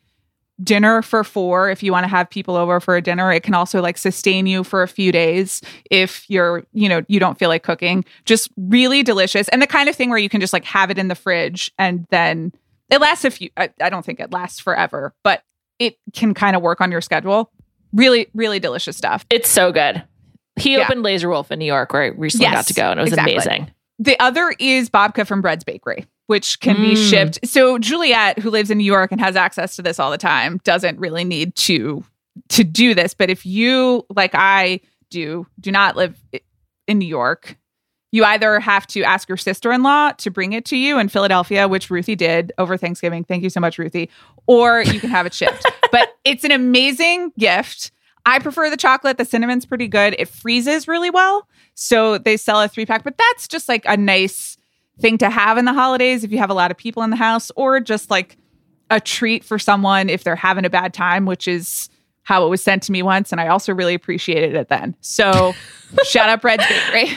[0.63, 3.33] dinner for four if you want to have people over for a dinner.
[3.33, 7.19] It can also like sustain you for a few days if you're, you know, you
[7.21, 8.05] don't feel like cooking.
[8.25, 9.49] Just really delicious.
[9.49, 11.73] And the kind of thing where you can just like have it in the fridge
[11.79, 12.53] and then
[12.91, 15.43] it lasts a few, I, I don't think it lasts forever, but
[15.79, 17.51] it can kind of work on your schedule.
[17.93, 19.25] Really, really delicious stuff.
[19.31, 20.03] It's so good.
[20.57, 20.85] He Yeah.
[20.85, 23.03] opened Laser Wolf in New York where I recently Yes, got to go and it
[23.05, 23.35] was exactly.
[23.35, 23.71] amazing.
[23.99, 27.11] The other is Babka from Bread's Bakery, which can be Mm.
[27.11, 27.39] shipped.
[27.45, 30.61] So Juliet, who lives in New York and has access to this all the time,
[30.63, 32.05] doesn't really need to
[32.51, 33.13] to do this.
[33.15, 36.17] But if you, like I do, do not live
[36.87, 37.57] in New York,
[38.13, 41.91] you either have to ask your sister-in-law to bring it to you in Philadelphia, which
[41.91, 43.25] Ruthie did over Thanksgiving.
[43.25, 44.09] Thank you so much, Ruthie.
[44.47, 45.65] Or you can have it shipped.
[45.93, 47.91] but it's an amazing gift.
[48.25, 49.19] I prefer the chocolate.
[49.19, 50.15] The cinnamon's pretty good.
[50.19, 51.49] It freezes really well.
[51.75, 54.57] So they sell a three pack, but that's just like a nice
[55.01, 57.17] thing to have in the holidays if you have a lot of people in the
[57.17, 58.37] house, or just like
[58.91, 61.89] a treat for someone if they're having a bad time, which is
[62.23, 63.33] how it was sent to me once.
[63.33, 64.95] And I also really appreciated it then.
[65.01, 65.55] So
[66.05, 67.17] shout out Bread's Bakery.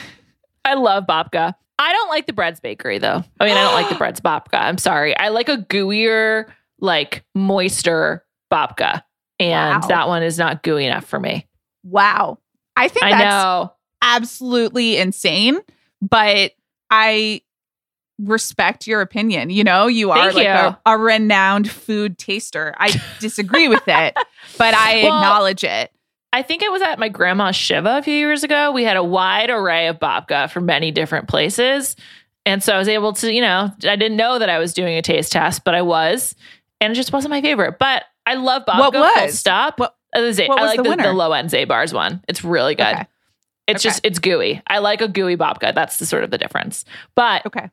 [0.65, 1.53] I love babka.
[1.79, 3.23] I don't like the Bread's Bakery though.
[3.39, 4.53] I mean, I don't like the Bread's babka.
[4.61, 5.17] I'm sorry.
[5.17, 6.45] I like a gooier,
[6.79, 9.03] like moister babka.
[9.39, 9.87] And Wow.
[9.87, 11.47] that one is not gooey enough for me.
[11.83, 12.37] Wow.
[12.77, 13.73] I think I that's know.
[14.01, 15.59] absolutely insane,
[16.01, 16.51] but
[16.89, 17.41] I
[18.19, 19.49] respect your opinion.
[19.49, 20.49] You know, you are Thank like you.
[20.51, 22.73] A, a renowned food taster.
[22.77, 24.13] I disagree with it,
[24.57, 25.91] but I Well, acknowledge it.
[26.31, 28.71] I think it was at my grandma's Shiva a few years ago.
[28.71, 31.95] We had a wide array of babka from many different places.
[32.45, 34.97] And so I was able to, you know, I didn't know that I was doing
[34.97, 36.35] a taste test, but I was.
[36.81, 37.77] And it just wasn't my favorite.
[37.79, 38.79] But I love babka.
[38.79, 39.37] What Full was?
[39.39, 39.79] stop.
[39.79, 42.21] What- Uh, Z- what I like the the, the low end Zabar's one.
[42.27, 42.85] It's really good.
[42.93, 43.05] Okay.
[43.67, 43.89] It's Okay.
[43.89, 44.61] just it's gooey.
[44.67, 45.73] I like a gooey babka.
[45.73, 46.83] That's the sort of the difference.
[47.15, 47.69] But Okay.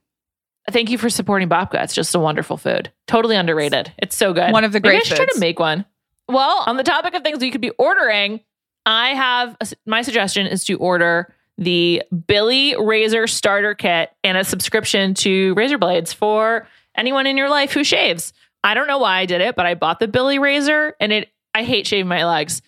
[0.70, 1.82] Thank you for supporting babka.
[1.82, 2.92] It's just a wonderful food.
[3.06, 3.92] Totally underrated.
[3.98, 4.52] It's so good.
[4.52, 5.84] One of the Maybe great I should try to make one.
[6.28, 8.40] Well, on the topic of things you could be ordering,
[8.86, 14.44] I have a my suggestion is to order the Billie Razor starter kit and a
[14.44, 16.66] subscription to razor blades for
[16.96, 18.32] anyone in your life who shaves.
[18.64, 21.28] I don't know why I did it, but I bought the Billie razor and it
[21.54, 22.62] I hate shaving my legs.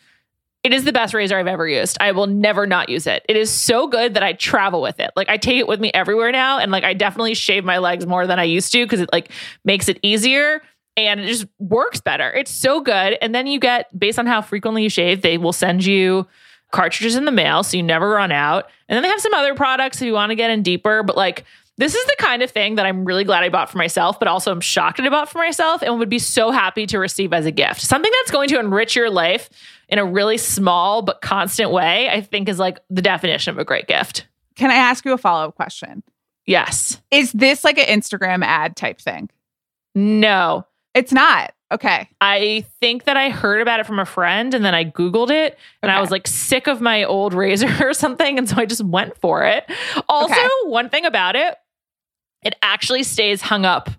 [0.64, 1.96] It is the best razor I've ever used.
[2.00, 3.24] I will never not use it.
[3.28, 5.10] It is so good that I travel with it.
[5.16, 8.06] Like I take it with me everywhere now and like I definitely shave my legs
[8.06, 9.32] more than I used to because it like
[9.64, 10.62] makes it easier
[10.96, 12.30] and it just works better.
[12.30, 13.18] It's so good.
[13.20, 16.28] And then you get based on how frequently you shave, they will send you
[16.70, 18.68] cartridges in the mail so you never run out.
[18.88, 21.16] And then they have some other products if you want to get in deeper, but
[21.16, 21.44] like
[21.78, 24.28] this is the kind of thing that I'm really glad I bought for myself, but
[24.28, 27.46] also I'm shocked I bought for myself and would be so happy to receive as
[27.46, 27.80] a gift.
[27.80, 29.48] Something that's going to enrich your life
[29.88, 33.64] in a really small but constant way, I think is like the definition of a
[33.64, 34.26] great gift.
[34.54, 36.02] Can I ask you a follow up question?
[36.46, 37.00] Yes.
[37.10, 39.30] Is this like an Instagram ad type thing?
[39.94, 40.66] No.
[40.94, 41.52] It's not.
[41.70, 42.06] Okay.
[42.20, 45.58] I think that I heard about it from a friend and then I Googled it
[45.82, 48.36] and I was like sick of my old razor or something.
[48.36, 49.64] And so I just went for it.
[50.08, 50.48] Also, Okay.
[50.64, 51.56] one thing about it,
[52.42, 53.90] it actually stays hung up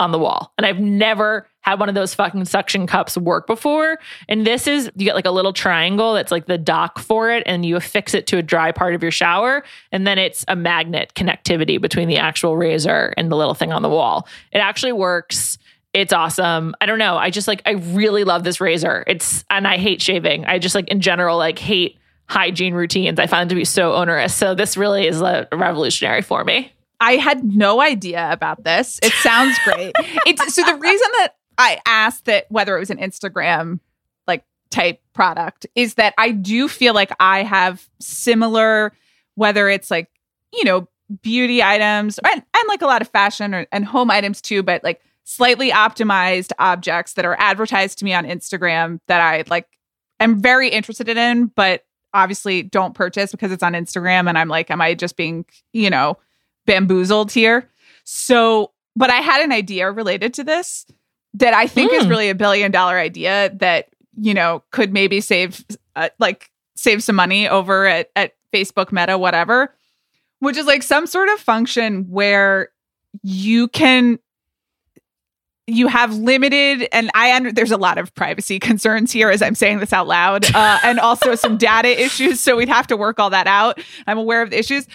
[0.00, 0.52] on the wall.
[0.58, 3.98] And I've never had one of those fucking suction cups work before.
[4.28, 7.42] And this is, you get like a little triangle that's like the dock for it
[7.46, 9.64] and you affix it to a dry part of your shower.
[9.92, 13.82] And then it's a magnet connectivity between the actual razor and the little thing on
[13.82, 14.28] the wall.
[14.52, 15.58] It actually works.
[15.92, 16.74] It's awesome.
[16.80, 17.16] I don't know.
[17.16, 19.04] I just like, I really love this razor.
[19.06, 20.44] It's, and I hate shaving.
[20.44, 23.20] I just like in general, like hate hygiene routines.
[23.20, 24.34] I find them to be so onerous.
[24.34, 26.73] So this really is a revolutionary for me.
[27.00, 28.98] I had no idea about this.
[29.02, 29.92] It sounds great.
[30.26, 33.80] it's so the reason that I asked that whether it was an Instagram
[34.26, 38.92] like type product is that I do feel like I have similar,
[39.34, 40.08] whether it's like,
[40.52, 40.88] you know,
[41.22, 44.82] beauty items and, and like a lot of fashion or, and home items too, but
[44.82, 49.68] like slightly optimized objects that are advertised to me on Instagram that I like
[50.20, 54.28] am very interested in, but obviously don't purchase because it's on Instagram.
[54.28, 56.16] And I'm like, am I just being, you know,
[56.66, 57.68] bamboozled here?
[58.04, 60.86] So, but I had an idea related to this
[61.34, 62.10] that I think is Hmm.
[62.10, 63.88] really a billion dollar idea that,
[64.20, 65.64] you know, could maybe save,
[65.96, 69.74] uh, like, save some money over at, at Facebook, Meta, whatever,
[70.38, 72.68] which is like some sort of function where
[73.22, 74.18] you can
[75.66, 79.54] you have limited and i under there's a lot of privacy concerns here as i'm
[79.54, 83.18] saying this out loud uh, and also some data issues so we'd have to work
[83.18, 84.86] all that out i'm aware of the issues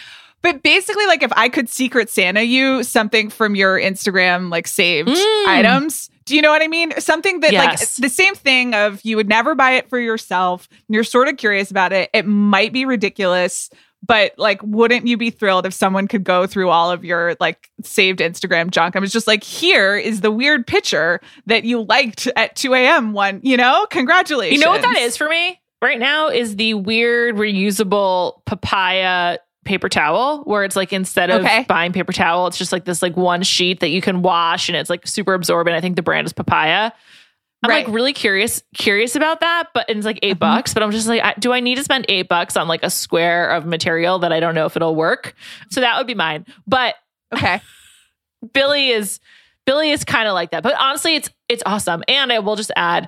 [0.41, 5.09] but basically like if i could secret santa you something from your instagram like saved
[5.09, 5.47] Mm.
[5.47, 6.91] items do you know what i mean?
[6.99, 10.93] Something that like the same thing of you would never buy it for yourself and
[10.93, 12.11] you're sort of curious about it.
[12.13, 13.69] It might be ridiculous
[14.05, 17.71] but like wouldn't you be thrilled if someone could go through all of your like
[17.83, 18.95] saved instagram junk?
[18.95, 23.11] I was just like here is the weird picture that you liked at 2 a.m
[23.13, 23.87] one you know?
[23.89, 24.59] Congratulations.
[24.59, 25.59] You know what that is for me?
[25.81, 29.39] Right now is the weird reusable papaya
[29.69, 31.63] paper towel where it's like instead of Okay.
[31.69, 34.75] buying paper towel it's just like this like one sheet that you can wash and
[34.75, 35.75] it's like super absorbent.
[35.77, 36.91] I think the brand is papaya.
[37.61, 37.85] I'm Right.
[37.85, 40.39] like really curious curious about that, but it's like 8 Mhm.
[40.39, 42.83] bucks, but I'm just like I, do I need to spend 8 bucks on like
[42.83, 45.35] a square of material that I don't know if it'll work?
[45.69, 46.45] So that would be mine.
[46.67, 46.95] But
[47.33, 47.61] okay
[48.53, 49.19] Billie is
[49.65, 50.63] Billie is kind of like that.
[50.63, 52.03] But honestly, it's it's awesome.
[52.07, 53.07] And I will just add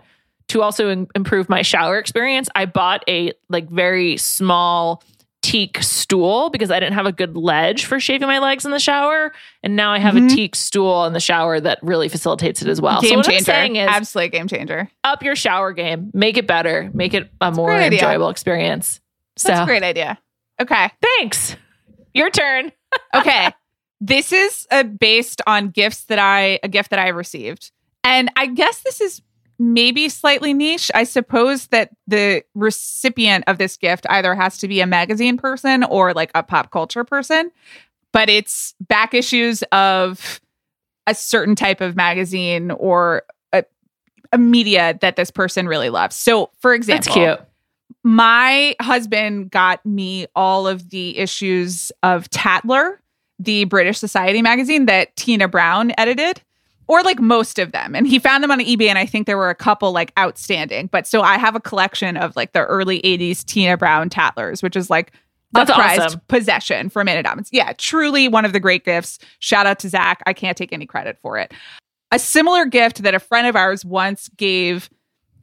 [0.50, 5.02] to also im- improve my shower experience, I bought a like very small
[5.42, 8.80] teak stool because I didn't have a good ledge for shaving my legs in the
[8.80, 9.32] shower,
[9.64, 10.32] and now I have Mhm.
[10.32, 13.02] a teak stool in the shower that really facilitates it as well.
[13.02, 16.46] so game I'm changer saying is absolute game changer up your shower game, make it
[16.48, 18.00] better, make it a more great idea.
[18.00, 19.00] enjoyable experience.
[19.42, 20.20] that's so a great idea
[20.62, 21.56] okay thanks.
[22.14, 22.72] Your turn.
[23.16, 23.50] okay
[24.00, 27.72] this is uh, based on gifts that i a gift that i received
[28.04, 29.22] and i guess this is
[29.62, 30.90] maybe slightly niche.
[30.96, 35.84] I suppose that the recipient of this gift either has to be a magazine person
[35.84, 37.52] or like a pop culture person
[38.12, 40.42] but it's back issues of
[41.08, 43.64] a certain type of magazine or a,
[44.32, 46.16] a media that this person really loves.
[46.16, 47.48] So for example That's cute.
[48.04, 53.02] my husband got me all of the issues of Tatler,
[53.40, 56.42] the British Society magazine that Tina Brown edited,
[56.88, 57.96] or like most of them.
[57.96, 60.88] And he found them on eBay, and I think there were a couple like outstanding.
[60.88, 64.76] But so I have a collection of like the early 80s Tina Brown Tatlers, which
[64.76, 65.14] is like
[65.54, 66.22] That's a prized awesome.
[66.28, 67.50] possession for Minute Dominance.
[67.52, 69.20] Yeah, truly one of the great gifts.
[69.40, 70.22] Shout out to Zach.
[70.26, 71.54] I can't take any credit for it.
[72.12, 74.90] A similar gift that a friend of ours once gave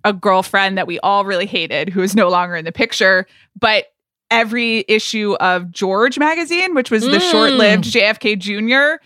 [0.05, 3.27] a girlfriend that we all really hated, who is no longer in the picture,
[3.59, 3.87] but
[4.31, 7.31] every issue of George magazine, which was the Mm.
[7.31, 9.03] short-lived JFK Jr.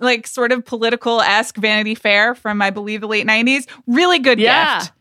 [0.00, 3.66] like sort of political esque Vanity Fair from I believe the late '90s.
[3.86, 4.80] Really good Yeah.
[4.80, 4.92] gift.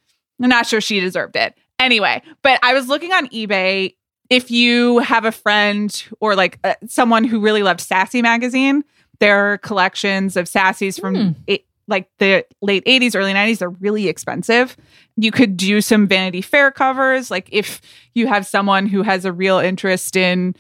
[0.42, 1.56] I'm not sure she deserved it.
[1.80, 3.96] Anyway, but I was looking on eBay.
[4.30, 8.84] If you have a friend or like uh, someone who really loved Sassy magazine,
[9.20, 11.30] there are collections of Sassies from Hmm.
[11.48, 13.60] eight, like the late 80s, early 90s.
[13.60, 14.76] They're really expensive.
[15.16, 17.32] You could do some Vanity Fair covers.
[17.32, 17.80] Like if
[18.14, 20.56] you have someone who has a real interest in,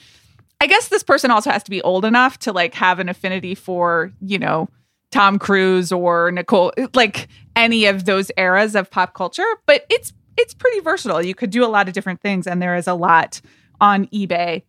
[0.60, 3.56] I guess this person also has to be old enough to like have an affinity
[3.56, 4.70] for, you know,
[5.12, 9.46] Tom Cruise or Nicole, like any of those eras of pop culture.
[9.66, 11.22] But it's it's pretty versatile.
[11.22, 13.42] You could do a lot of different things, and there is a lot
[13.80, 14.64] on eBay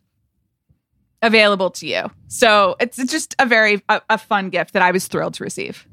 [1.22, 2.10] available to you.
[2.28, 5.86] So it's just a very a, a fun gift that I was thrilled to receive.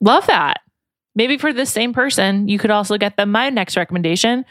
[0.00, 0.60] Love that.
[1.14, 4.44] Maybe for the same person, you could also get them my next recommendation,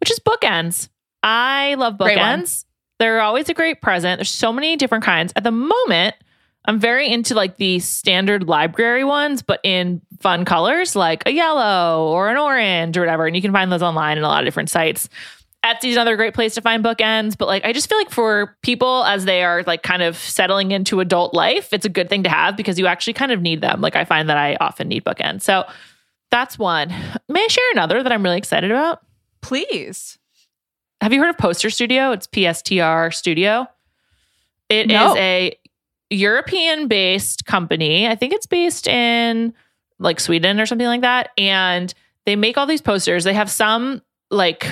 [0.00, 0.88] which is bookends.
[1.22, 2.64] I love bookends.
[3.00, 4.18] They're always a great present.
[4.18, 5.32] There's so many different kinds.
[5.34, 6.14] At the moment,
[6.66, 12.06] I'm very into like the standard library ones, but in fun colors like a yellow
[12.08, 13.26] or an orange or whatever.
[13.26, 15.08] And you can find those online in a lot of different sites.
[15.64, 19.04] Etsy's another great place to find bookends, but like I just feel like for people
[19.04, 22.30] as they are like kind of settling into adult life, it's a good thing to
[22.30, 23.80] have because you actually kind of need them.
[23.80, 25.40] Like I find that I often need bookends.
[25.40, 25.64] So
[26.30, 26.90] that's one.
[27.28, 29.00] May I share another that I'm really excited about?
[29.40, 30.18] Please.
[31.00, 32.12] Have you heard of Poster Studio?
[32.12, 33.66] It's PSTR Studio.
[34.68, 35.12] It No.
[35.12, 35.58] is a
[36.10, 38.06] European based company.
[38.08, 39.54] I think it's based in
[39.98, 41.30] like Sweden or something like that.
[41.38, 41.92] And
[42.26, 43.24] they make all these posters.
[43.24, 44.66] They have some like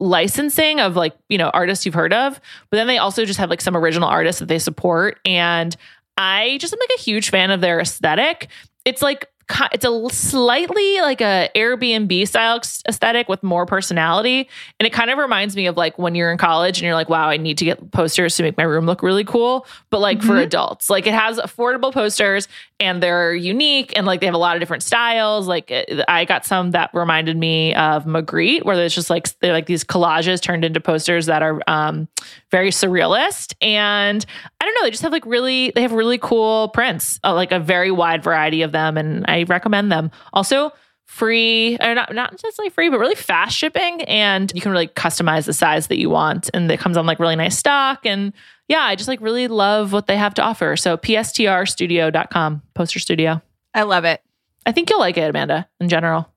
[0.00, 3.50] licensing of like, you know, artists you've heard of, but then they also just have
[3.50, 5.18] like some original artists that they support.
[5.24, 5.74] And
[6.16, 8.48] I just am like a huge fan of their aesthetic.
[8.84, 9.28] It's like
[9.72, 14.48] it's a slightly like a Airbnb style aesthetic with more personality.
[14.80, 17.08] And it kind of reminds me of like when you're in college and you're like,
[17.08, 19.66] wow, I need to get posters to make my room look really cool.
[19.90, 20.42] But like for Mhm.
[20.44, 22.48] adults, like it has affordable posters
[22.80, 25.46] and they're unique and like they have a lot of different styles.
[25.46, 29.52] Like uh, I got some that reminded me of Magritte, where there's just like they're
[29.52, 32.08] like these collages turned into posters that are um,
[32.50, 33.54] very surrealist.
[33.60, 34.24] And
[34.60, 37.52] I don't know, they just have like really they have really cool prints, uh, like
[37.52, 40.10] a very wide variety of them, and I recommend them.
[40.32, 40.72] Also.
[41.06, 45.44] Free or not not necessarily free, but really fast shipping, and you can really customize
[45.44, 48.04] the size that you want, and it comes on like really nice stock.
[48.04, 48.32] And
[48.68, 50.76] yeah, I just like really love what they have to offer.
[50.76, 53.42] So pstrstudio.com, poster studio.
[53.74, 54.22] I love it.
[54.66, 56.28] I think you'll like it, Amanda, in general.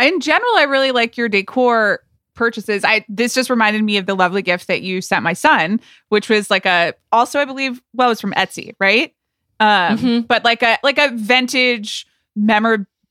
[0.00, 2.00] In general, I really like your decor
[2.34, 2.84] purchases.
[2.84, 6.28] I this just reminded me of the lovely gift that you sent my son, which
[6.28, 9.14] was like a also I believe well it was from Etsy, right?
[9.60, 10.26] Um, Mhm.
[10.26, 12.06] but like a like a vintage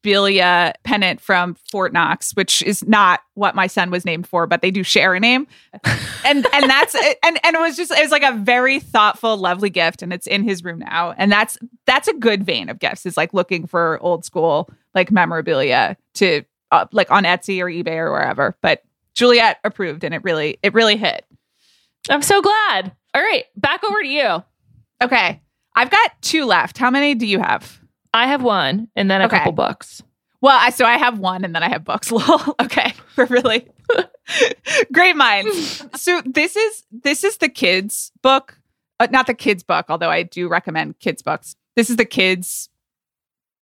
[0.04, 4.62] memorabilia pennant from Fort Knox, which is not what my son was named for, but
[4.62, 5.48] they do share a name.
[6.26, 9.70] and and that's and and it was just it was like a very thoughtful, lovely
[9.70, 11.14] gift, and it's in his room now.
[11.18, 13.06] And that's that's a good vein of gifts.
[13.06, 17.98] Is like looking for old school like memorabilia to uh, like on Etsy or eBay
[17.98, 18.58] or wherever.
[18.62, 18.84] But
[19.16, 21.26] Juliet approved, and it really it really hit.
[22.10, 22.92] I'm so glad.
[23.16, 24.44] All right, back over to you.
[25.02, 25.42] Okay,
[25.76, 26.78] I've got two left.
[26.78, 27.83] How many do you have?
[28.14, 29.38] I have one and then a Okay.
[29.38, 30.02] couple books.
[30.42, 32.12] Well, I so I have one and then I have books.
[32.12, 32.56] Lol.
[32.62, 32.94] okay.
[33.18, 33.68] We're really
[34.94, 35.84] great minds.
[35.96, 38.58] So this is this is the kids book.
[39.00, 41.56] Uh, not the kids book, although I do recommend kids books.
[41.76, 42.70] This is the kids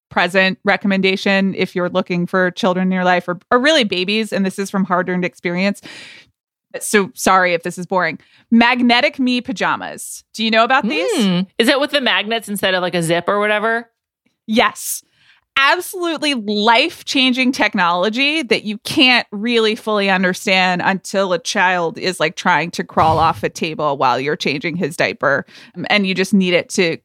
[0.10, 4.46] present recommendation if you're looking for children in your life or, or really babies and
[4.46, 5.82] this is from hard earned experience.
[6.82, 8.20] So sorry if this is boring.
[8.50, 10.26] Magnetic Me pajamas.
[10.34, 11.12] Do you know about these?
[11.18, 11.48] Mm.
[11.58, 13.90] Is it with the magnets instead of like a zip or whatever?
[14.48, 15.04] Yes.
[15.58, 22.36] Absolutely life changing technology that you can't really fully understand until a child is like
[22.36, 25.46] trying to crawl off a table while you're changing his diaper.
[25.76, 26.98] Um, And you just need it to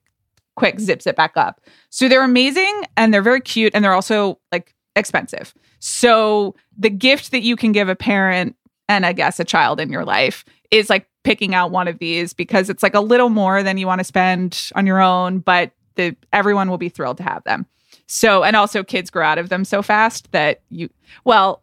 [0.55, 1.61] quick zips it back up.
[1.91, 5.53] So they're amazing and they're very cute and they're also like expensive.
[5.81, 8.57] So the gift that you can give a parent
[8.89, 12.33] and I guess a child in your life is like picking out one of these
[12.33, 15.73] because it's like a little more than you want to spend on your own, but
[15.97, 17.67] the everyone will be thrilled to have them.
[18.07, 20.89] So and also kids grow out of them so fast that you
[21.25, 21.63] well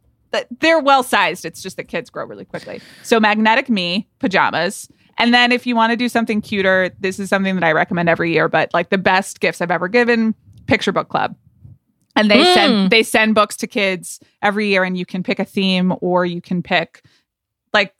[0.60, 1.46] they're well sized.
[1.46, 2.82] It's just that kids grow really quickly.
[3.04, 4.90] So magnetic me pajamas.
[5.20, 8.10] And then if you want to do something cuter, this is something that I recommend
[8.10, 10.34] every year, but like the best gifts I've ever given,
[10.66, 11.36] picture book club.
[12.16, 12.54] And they Mm.
[12.54, 16.26] send they send books to kids every year and you can pick a theme or
[16.26, 17.04] you can pick
[17.74, 17.94] like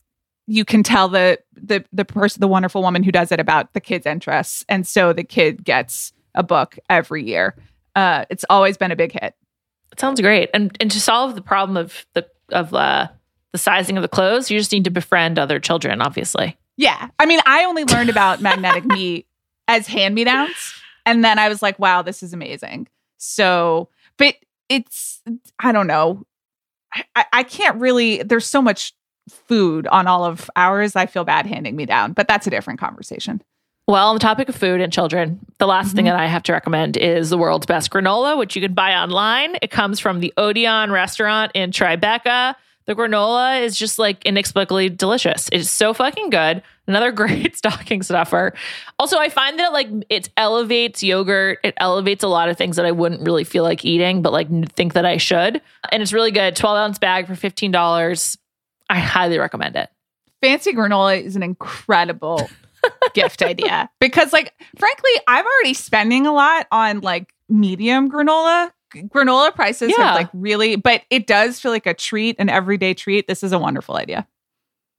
[0.48, 3.80] you can tell the the the person the wonderful woman who does it about the
[3.82, 7.56] kid's interests and so the kid gets a book every year.
[7.96, 9.36] Uh it's always been a big hit.
[9.92, 10.50] It sounds great.
[10.54, 13.08] And and to solve the problem of the of uh,
[13.52, 16.58] the sizing of the clothes, you just need to befriend other children, obviously.
[16.78, 17.10] yeah.
[17.20, 19.26] I mean i only learned about magnetic me
[19.68, 20.74] as hand me downs.
[21.06, 22.88] And then i was like wow this is amazing.
[23.18, 24.36] So but
[24.70, 25.22] it's
[25.60, 26.24] i don't know.
[26.94, 28.94] I- I, I can't really there's so much
[29.30, 32.80] food on all of ours i feel bad handing me down but that's a different
[32.80, 33.42] conversation
[33.88, 36.12] Well, on the topic of food and children, the last thing Mhm.
[36.12, 39.58] that I have to recommend is the world's best granola, which you can buy online.
[39.62, 42.56] It comes from the Odeon restaurant in Tribeca.
[42.86, 45.50] The granola is just like inexplicably delicious.
[45.52, 46.64] It's so fucking good.
[46.88, 47.12] Another
[47.48, 48.54] great stocking stuffer.
[49.00, 51.60] Also, I find that like it elevates yogurt.
[51.64, 54.48] It elevates a lot of things that I wouldn't really feel like eating, but like
[54.76, 55.62] think that I should.
[55.92, 56.56] And it's really good.
[56.56, 58.38] 12 ounce bag for $15.
[58.90, 59.90] I highly recommend it.
[60.42, 62.50] fancy granola is an incredible
[63.14, 69.54] gift idea because like frankly i'm already spending a lot on like medium granola granola
[69.54, 70.06] prices Yeah.
[70.08, 73.52] have like really but it does feel like a treat an everyday treat this is
[73.52, 74.28] a wonderful idea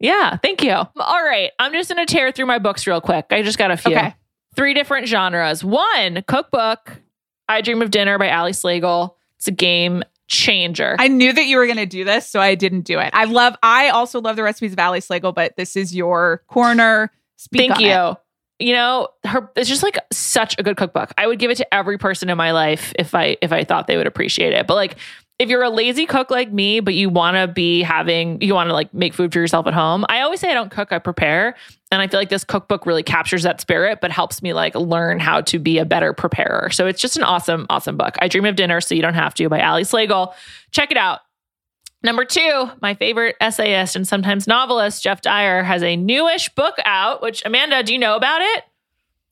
[0.01, 0.73] Yeah, thank you.
[0.73, 1.53] All right.
[1.59, 3.27] I'm just going to tear through my books real quick.
[3.31, 3.93] I just got a few.
[3.97, 4.15] okay
[4.57, 5.65] three different genres.
[5.65, 7.01] One, cookbook,
[7.49, 9.15] I Dream of Dinner by Ali Slagle.
[9.39, 10.97] It's a game changer.
[10.99, 13.11] I knew that you were going to do this, so I didn't do it.
[13.15, 17.11] I love, I also love the recipes of Ali Slagle, but this is your corner.
[17.45, 17.93] Speak Thank you.
[17.93, 18.17] It.
[18.61, 21.13] You know, her it's just like such a good cookbook.
[21.19, 23.87] I would give it to every person in my life if I if I thought
[23.87, 24.67] they would appreciate it.
[24.67, 24.97] But like
[25.39, 28.69] if you're a lazy cook like me, but you want to be having, you want
[28.71, 30.05] to like make food for yourself at home.
[30.09, 31.57] I always say I don't cook, I prepare.
[31.91, 35.19] And I feel like this cookbook really captures that spirit, but helps me like learn
[35.19, 36.71] how to be a better preparer.
[36.71, 38.15] So it's just an awesome, awesome book.
[38.21, 40.33] I Dream of Dinner, So You Don't Have to by Ali Slagle.
[40.71, 41.21] Check it out.
[42.05, 47.23] Number two, my favorite essayist and sometimes novelist, Geoff Dyer, has a newish book out,
[47.23, 48.65] which Amanda, do you know about it?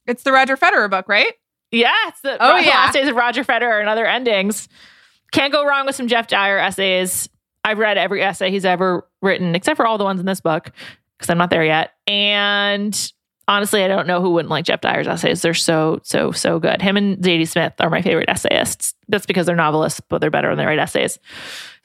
[0.07, 1.35] It's the Roger Federer book, right?
[1.71, 2.71] Yeah, it's the Oh, the yeah.
[2.71, 4.69] Last Days of Roger Federer and Other Endings.
[5.33, 7.29] Can't go wrong with some Geoff Dyer essays.
[7.63, 10.73] I've read every essay he's ever written, except for all the ones in this book,
[11.19, 11.93] because I'm not there yet.
[12.07, 13.13] And
[13.49, 15.43] honestly, I don't know who wouldn't like Geoff Dyer's essays.
[15.43, 16.81] They're so, so, so good.
[16.81, 18.95] Him and Zadie Smith are my favorite essayists.
[19.09, 21.19] That's because they're novelists, but they're better when they write essays.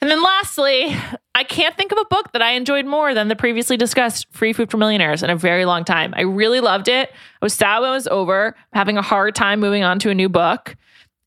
[0.00, 0.96] And then lastly,
[1.34, 4.52] I can't think of a book that I enjoyed more than the previously discussed Free
[4.52, 6.14] Food for Millionaires in a very long time.
[6.16, 7.10] I really loved it.
[7.10, 10.14] I was sad when it was over, having a hard time moving on to a
[10.14, 10.76] new book.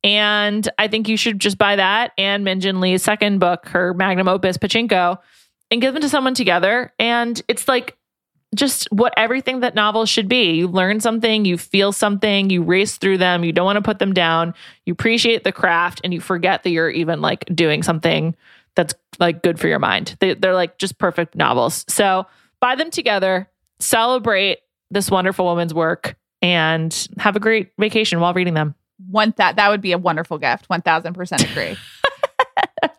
[0.04, 3.94] And I think you should just buy that and Min Jin Lee's second book, her
[3.94, 5.18] magnum opus, Pachinko,
[5.70, 6.94] and give them to someone together.
[6.98, 7.98] And it's like
[8.56, 10.52] just what everything that novels should be.
[10.54, 14.00] You learn something, you feel something, you race through them, you don't want to put
[14.00, 14.54] them down,
[14.86, 18.36] you appreciate the craft, and you forget that you're even like doing something
[18.76, 20.16] that's like good for your mind.
[20.20, 21.86] They, they're like just perfect novels.
[21.88, 22.26] So
[22.60, 23.50] buy them together,
[23.80, 28.76] celebrate this wonderful woman's work, and have a great vacation while reading them.
[29.10, 30.70] One that that would be a wonderful gift.
[30.70, 31.78] One thousand percent agree.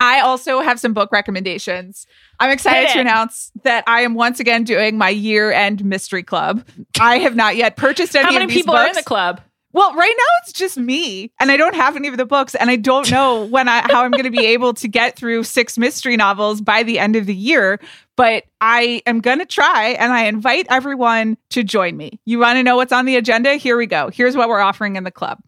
[0.01, 2.07] I also have some book recommendations.
[2.41, 6.67] I'm excited to announce that I am once again doing my year-end mystery club.
[7.01, 8.87] I have not yet purchased any How many of these people books.
[8.87, 9.41] are in the club?
[9.75, 12.69] Well, right now it's just me, and I don't have any of the books, and
[12.69, 15.79] I don't know when I how I'm going to be able to get through six
[15.79, 17.81] mystery novels by the end of the year.
[18.15, 22.21] But I am going to try, and I invite everyone to join me.
[22.27, 23.55] You want to know what's on the agenda?
[23.55, 24.11] Here we go.
[24.11, 25.39] Here's what we're offering in the club.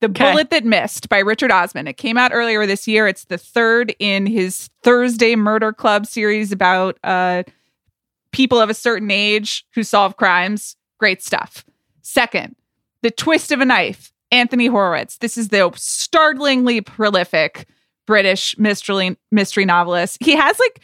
[0.00, 0.30] The Okay.
[0.30, 1.86] Bullet That Missed by Richard Osman.
[1.86, 3.06] It came out earlier this year.
[3.08, 7.44] It's the third in his Thursday Murder Club series about uh,
[8.30, 10.76] people of a certain age who solve crimes.
[10.98, 11.64] Great stuff.
[12.02, 12.56] Second,
[13.02, 15.16] The Twist of a Knife, Anthony Horowitz.
[15.18, 17.66] This is the startlingly prolific
[18.06, 20.18] British mystery mystery novelist.
[20.20, 20.80] He has like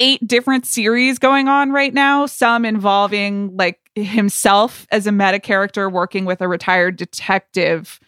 [0.00, 5.90] eight different series going on right now, some involving like himself as a meta character
[5.90, 8.00] working with a retired detective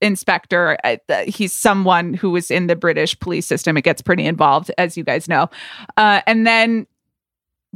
[0.00, 0.78] inspector.
[0.84, 0.96] Uh,
[1.26, 3.76] He's someone who was in the British police system.
[3.76, 5.48] It gets pretty involved, as you guys know.
[5.96, 6.86] Uh, and then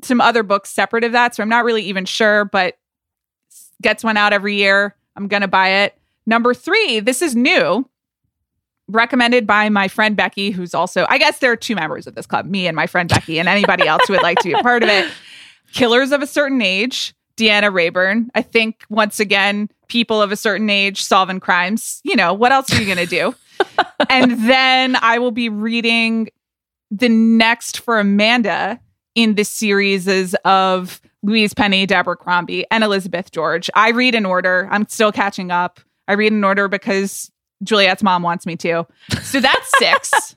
[0.02, 1.34] some other books separate of that.
[1.34, 2.78] So I'm not really even sure, but
[3.82, 4.96] gets one out every year.
[5.16, 5.96] I'm going to buy it.
[6.26, 7.88] Number three, this is new,
[8.88, 12.26] recommended by my friend Becky, who's also, I guess there are two members of this
[12.26, 14.62] club, me and my friend Becky, and anybody else who would like to be a
[14.62, 15.10] part of it.
[15.72, 18.28] Killers of a Certain Age, Deanna Raybourn.
[18.34, 22.00] I think, once again, people of a certain age solving crimes.
[22.04, 23.34] You know, what else are you going to do?
[24.10, 26.28] and then I will be reading
[26.90, 28.80] the next for Amanda
[29.14, 33.70] in the series is of Louise Penny, Deborah Crombie, and Elizabeth George.
[33.74, 34.68] I read in order.
[34.70, 35.80] I'm still catching up.
[36.08, 37.30] I read in order because
[37.62, 38.86] Juliet's mom wants me to.
[39.22, 40.36] So that's six.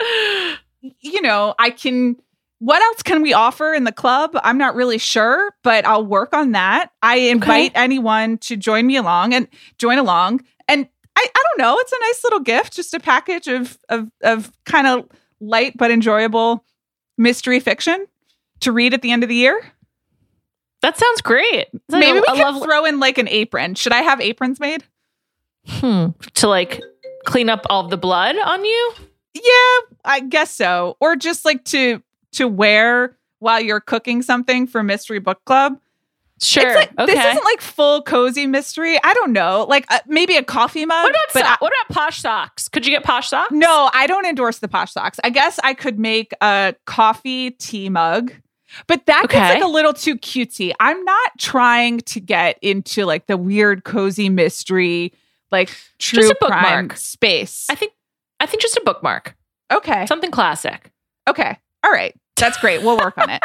[1.00, 2.16] you know, I can.
[2.58, 4.30] What else can we offer in the club?
[4.42, 6.90] I'm not really sure, but I'll work on that.
[7.02, 9.46] I invite anyone to join me along and
[9.78, 10.40] join along.
[10.66, 14.10] And I, I don't know, it's a nice little gift, just a package of of
[14.22, 15.06] of kind of
[15.40, 16.64] light but enjoyable
[17.18, 18.06] mystery fiction
[18.60, 19.60] to read at the end of the year.
[20.82, 21.66] That sounds great.
[21.88, 23.74] Like Maybe a- we lovely- throw in like an apron.
[23.74, 24.82] Should I have aprons made?
[25.66, 26.08] Hmm.
[26.34, 26.80] To like
[27.26, 28.92] clean up all the blood on you?
[29.34, 30.96] Yeah, I guess so.
[31.00, 32.02] Or just like to
[32.36, 35.78] to wear while you're cooking something for Mystery Book Club.
[36.42, 36.66] Sure.
[36.66, 37.14] It's like, okay.
[37.14, 38.98] This isn't like full cozy mystery.
[39.02, 39.64] I don't know.
[39.68, 41.04] Like uh, maybe a coffee mug.
[41.04, 42.68] what about so- I- what about posh socks?
[42.68, 43.52] Could you get posh socks?
[43.52, 45.18] no, I don't endorse the posh socks.
[45.24, 48.32] I guess I could make a coffee tea mug.
[48.86, 50.72] But that gets like a little too cutesy.
[50.78, 55.14] I'm not trying to get into like the weird cozy mystery,
[55.50, 55.68] like
[55.98, 56.96] true Just a bookmark.
[56.98, 57.66] space.
[57.70, 57.92] I think
[58.40, 59.34] I think just a bookmark.
[59.72, 60.04] okay.
[60.06, 60.90] Something classic.
[61.26, 61.58] Okay.
[61.82, 62.14] All right.
[62.36, 62.82] That's great.
[62.82, 63.42] We'll work on it.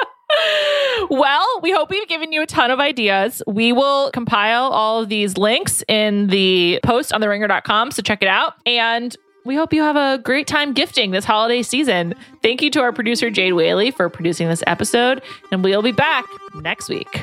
[1.10, 3.42] well, we hope we've given you a ton of ideas.
[3.46, 8.28] We will compile all of these links in the post on theringer.com, so check it
[8.28, 8.54] out.
[8.66, 12.14] And we hope you have a great time gifting this holiday season.
[12.42, 15.22] Thank you to our producer, Jade Whaley, for producing this episode.
[15.50, 17.22] And we'll be back next week.